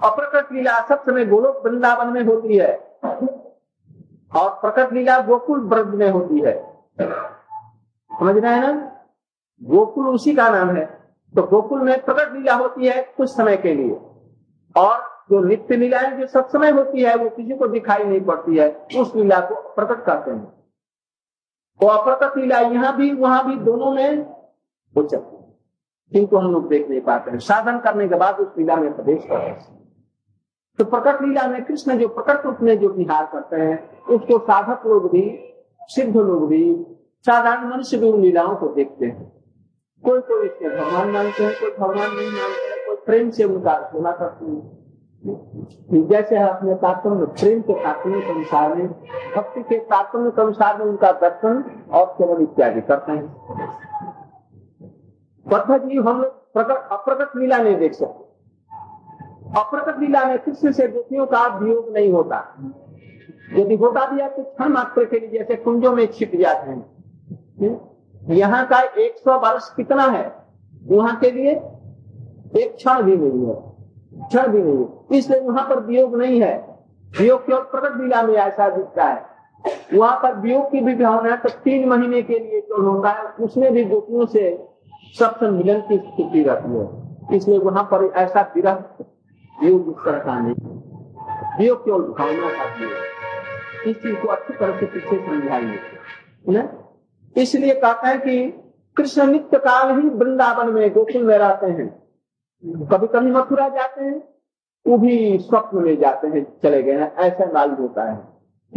अप्रकट 0.04 0.52
लीला 0.54 0.80
सब 0.90 1.04
समय 1.04 1.26
गोलोक 1.26 1.66
वृंदावन 1.66 2.08
में 2.14 2.24
होती 2.24 2.58
है। 2.58 2.72
और 4.36 4.50
प्रकट 4.50 4.94
लीला 4.94 5.20
गोकुल 5.20 5.60
ब्रज 5.62 5.88
में 5.88 6.10
होती 6.10 6.40
है। 6.40 6.74
समझ 8.12 8.38
रहे 8.38 8.54
हैं 8.54 8.62
ना? 8.62 8.96
गोकुल 9.64 10.08
उसी 10.08 10.36
का 10.36 10.50
नाम 10.50 10.70
है। 10.70 10.86
तो 11.36 11.44
गोकुल 11.44 11.82
में 11.82 12.06
प्रकट 12.06 12.34
लीला 12.34 12.54
होती 12.54 12.88
है 12.88 13.14
कुछ 13.18 13.30
समय 13.30 13.58
के 13.58 13.74
लिए। 13.74 14.00
और 14.78 14.98
जो 15.32 15.40
नित्य 15.40 15.76
लीलाएँ 15.76 16.18
जो 16.18 16.28
सब 16.28 16.48
समय 16.48 16.70
होती 16.70 17.04
है, 17.04 17.16
वो 17.16 17.30
किसी 17.30 17.56
को 17.56 17.68
दिखाई 17.68 18.04
नहीं 18.04 18.22
पड़ती 18.22 18.58
है, 18.58 18.88
उस 18.98 19.16
लीला 19.16 19.40
को 19.40 19.56
प्रकट 19.56 20.06
करते 20.06 20.32
हैं। 20.32 20.46
तो 21.80 21.88
अप्रकट 21.88 22.38
लीला 22.38 22.60
यहाँ 22.60 22.96
भी, 22.98 23.14
वहाँ 23.14 23.48
भी 23.48 23.56
दोनों 23.56 23.92
में 23.92 24.18
हो 24.98 25.08
है। 25.14 25.40
किंतु 26.14 26.38
हम 26.38 26.52
लोग 26.52 26.68
देख 26.68 26.90
नहीं 26.90 27.02
पाते 27.02 27.32
हैं। 27.32 27.40
साधन 27.40 27.80
करने 27.80 28.08
के 28.08 28.16
बाद 28.16 28.36
उस 28.40 28.58
लीला 28.58 28.76
में 28.76 28.96
प्रवेश 28.96 29.24
करते 29.24 29.46
हैं। 29.46 29.79
तो 30.80 30.86
प्रकट 30.86 31.22
लीला 31.22 31.48
में 31.48 31.64
कृष्ण 31.66 31.98
जो 31.98 32.08
प्रकट 32.08 32.46
रूप 32.46 32.58
में 32.62 32.80
जो 32.80 32.90
विहार 32.90 33.26
करते 33.26 33.56
हैं, 33.56 33.78
उसको 34.06 34.38
साधक 34.40 34.86
लोग 34.88 35.12
भी, 35.12 35.40
सिद्ध 35.82 36.18
लोग 36.18 36.48
भी, 36.48 36.86
साधारण 37.26 37.70
मनुष्य 37.70 37.98
भी 37.98 38.12
उन 38.12 38.22
लीलाओं 38.22 38.56
को 38.56 38.68
देखते 38.68 39.06
हैं। 39.06 39.32
कोई 40.04 40.20
कोई 40.20 40.46
इसमें 40.48 40.78
भगवान 40.78 41.10
मानते 41.10 41.44
हैं, 41.44 41.54
कोई 41.54 41.72
भगवान 41.72 42.16
नहीं 42.16 42.28
मानते 42.28 42.70
हैं, 42.70 42.86
कोई 42.86 42.96
प्रेम 42.96 43.30
से 43.30 43.44
उनका 43.44 43.74
सुना 43.92 44.12
करते 44.12 44.46
हैं। 44.46 46.08
जैसे 46.08 46.38
अपने 46.38 46.76
तात्म 46.76 47.26
प्रेम 47.26 47.62
के 47.62 47.74
तात्म 47.74 48.22
के 48.22 48.32
अनुसार 48.32 48.76
में, 48.76 48.88
भक्ति 49.36 49.64
के 49.64 49.80
तात्म 49.80 50.30
के 50.30 50.42
अनुसार 50.42 50.78
में 50.78 50.86
उनका 50.86 51.12
दर्शन 51.12 51.64
और 51.92 52.16
सेवन 52.18 52.42
इत्यादि 52.44 52.82
करते 52.82 53.12
हैं। 53.12 53.28
पद्धत 55.46 55.82
जी 55.82 55.98
हम 55.98 56.22
लोग 56.22 56.54
प्रकट, 56.54 56.88
अप्रकट 56.92 57.38
लीला 57.38 57.58
नहीं 57.58 57.76
देख 57.76 57.94
सकते। 57.94 58.29
अप्रकट 59.58 60.00
लीला 60.00 60.24
में 60.26 60.38
कृष्ण 60.40 60.72
से 60.72 60.88
गोपियों 60.88 61.26
का 61.26 61.46
वियोग 61.58 61.94
नहीं 61.94 62.12
होता। 62.12 62.38
यदि 63.54 63.76
होता 63.76 64.06
भी 64.06 64.22
है 64.22 64.30
तो 64.30 64.44
क्षण 64.44 64.70
मात्र 64.70 65.06
के 65.06 65.20
लिए 65.20 65.30
जैसे 65.30 65.56
कुंजों 65.56 65.94
में 65.96 66.06
छिप 66.08 66.32
जाते 66.36 66.70
हैं। 66.70 67.80
यहाँ 68.30 68.66
का 68.68 68.82
एक 68.82 69.18
सौ 69.18 69.38
वर्ष 69.40 69.70
कितना 69.76 70.04
है? 70.04 70.32
वहाँ 70.88 71.16
के 71.20 71.32
लिए 71.32 71.52
एक 72.58 72.76
क्षण 72.76 73.02
भी 73.04 73.18
नहीं 73.18 73.48
है। 73.48 73.56
क्षण 74.28 74.48
भी 74.48 74.62
नहीं 74.64 74.78
है। 74.78 75.18
इसलिए 75.18 75.40
वहाँ 75.40 75.68
पर 75.70 75.80
वियोग 75.80 76.16
नहीं 76.16 76.42
है। 76.42 76.56
वियोग 77.20 77.46
केवल 77.46 77.62
प्रकट 77.72 78.00
लीला 78.02 78.22
में 78.22 78.34
ऐसा 78.36 78.70
दिखता 78.70 79.06
है। 79.06 79.28
वहाँ 79.94 80.18
पर 80.18 80.36
वियोग 80.36 80.72
की 80.72 80.80
भी 80.80 80.96
भावना 80.96 81.32
है 81.32 81.38
तो 81.38 81.50
तीन 81.64 81.88
महीने 81.90 82.22
के 82.22 82.40
लिए 82.40 82.62
जो 82.62 82.82
होता 82.82 83.10
है, 83.10 83.24
उसमें 83.40 83.72
भी 83.74 83.84
गोपियों 83.86 84.26
से 84.26 84.58
सबसे 85.20 85.50
मिलन 85.50 85.82
की 85.82 85.98
स्थिति 85.98 86.44
रहती 86.44 86.78
है। 86.78 87.38
इसलिए 87.38 87.58
वहाँ 87.60 87.84
पर 87.84 88.06
ऐसा 88.16 88.42
विरह 88.56 88.84
वियोग 89.64 90.06
तरह 90.06 90.42
वियोग 91.60 91.86
केवल 91.86 92.00
भावना 92.00 92.50
का 92.50 92.76
वियोग 92.76 92.92
इस 93.88 93.98
चीज़ 93.98 94.16
को 94.16 94.28
अच्छी 94.28 94.54
तरह 94.54 94.80
से 94.80 94.86
पीछे 94.86 95.26
समझाएँगे 95.26 96.70
इसलिए 97.42 97.76
कहते 97.76 98.08
हैं 98.08 98.20
कि 98.20 98.64
कृष्ण 98.98 99.28
नित्य 99.28 99.58
काल 99.58 100.02
ही 100.02 100.10
वृंदावन 100.10 100.70
में 100.70 100.94
गोकुल 100.94 101.24
में 101.24 101.38
रहते 101.38 101.66
हैं। 101.66 102.04
कभी 102.66 103.08
कभी 103.08 103.32
मथुरा 103.32 103.70
जाते 103.70 104.04
हैं, 104.04 104.24
वो 104.88 104.98
भी 104.98 105.40
स्वप्न 105.40 105.78
में 105.78 106.00
जाते 106.00 106.28
हैं, 106.28 106.58
चले 106.64 106.84
गए 106.84 106.92
हैं, 106.92 107.16
ऐसा 107.16 107.52
मालूम 107.54 107.76
होता 107.76 108.12
है। 108.12 108.24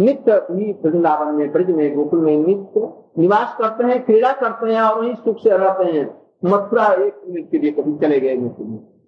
नित्य 0.01 0.33
ही 0.33 0.73
वृंदावन 0.73 1.35
में, 1.35 1.53
ब्रज 1.53 1.71
में, 1.71 1.95
गोकुल 1.95 2.21
में 2.21 2.37
नित्य 2.37 2.93
निवास 3.19 3.57
करते 3.61 3.85
हैं, 3.85 4.05
क्रीड़ा 4.05 4.33
करते 4.33 4.73
हैं 4.73 4.83
और 4.83 5.01
वही 5.01 5.15
सुख 5.15 5.37
से 5.39 5.51
रहते 5.51 5.85
हैं। 5.85 6.23
मथुरा 6.45 6.87
एक 6.87 7.21
मिनट 7.29 7.51
के 7.51 7.59
लिए 7.59 7.71
कभी 7.71 8.07
चले 8.07 8.21
गए 8.21 8.37
गोकुल 8.37 8.67
में। 8.67 9.02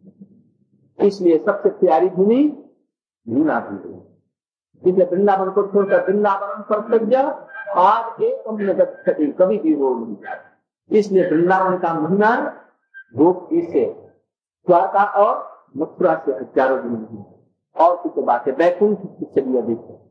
इसलिए 0.98 1.38
सबसे 1.38 1.68
प्यारी 1.68 2.08
भूमि 2.08 2.42
लीला 3.26 3.60
भूमि 3.60 4.90
इसलिए 4.90 5.06
वृंदावन 5.06 5.50
को 5.50 5.66
छोड़कर 5.66 6.06
वृंदावन 6.06 6.62
पर 6.70 6.78
आज 7.78 8.22
एक 8.22 8.44
कभी 8.48 9.26
कभी 9.32 9.58
भी 9.58 9.74
वो 9.74 9.94
नहीं 9.94 10.16
जाते 10.16 10.98
इसलिए 10.98 11.28
वृंदावन 11.30 11.78
का 11.78 11.94
महीना 11.94 12.36
भूख 13.14 13.48
से 13.52 13.84
द्वारका 14.66 15.04
और 15.04 15.34
मथुरा 15.76 16.14
से 16.26 16.32
हज़ारों 16.32 16.80
दिन 16.82 16.92
नहीं 16.92 17.24
और 17.76 17.96
कुछ 17.96 18.24
बात 18.24 18.46
है 18.46 18.52
वैकुंठ 18.52 18.98
से 19.34 19.40
भी 19.40 19.58
अधिक 19.58 19.78
है 19.80 20.02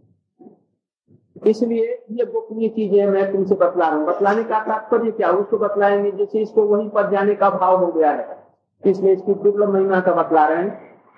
इसलिए 1.49 1.85
ये 2.11 2.25
गोपनीय 2.25 2.69
चीज़ें 2.69 3.07
मैं 3.07 3.31
तुमसे 3.31 3.55
बतला 3.55 3.87
रहा 3.87 3.97
हूँ। 3.97 4.05
बतलाने 4.07 4.43
का 4.43 4.59
तात्पर्य 4.59 5.11
क्या? 5.11 5.31
उसको 5.31 5.57
बतलाएँगे 5.57 6.11
जैसे 6.11 6.41
इसको 6.41 6.63
वहीं 6.63 6.89
पर 6.89 7.09
जाने 7.11 7.35
का 7.35 7.49
भाव 7.49 7.83
हो 7.85 7.91
गया 7.91 8.11
है। 8.11 8.42
इसलिए 8.85 9.13
इसकी 9.13 9.33
दुर्लभ 9.33 9.69
महीना 9.69 9.99
का 10.01 10.13
बतला 10.13 10.45
रहे 10.47 10.63
हैं। 10.63 10.71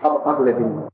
अब 0.06 0.24
अगले 0.28 0.54
दिन 0.54 0.76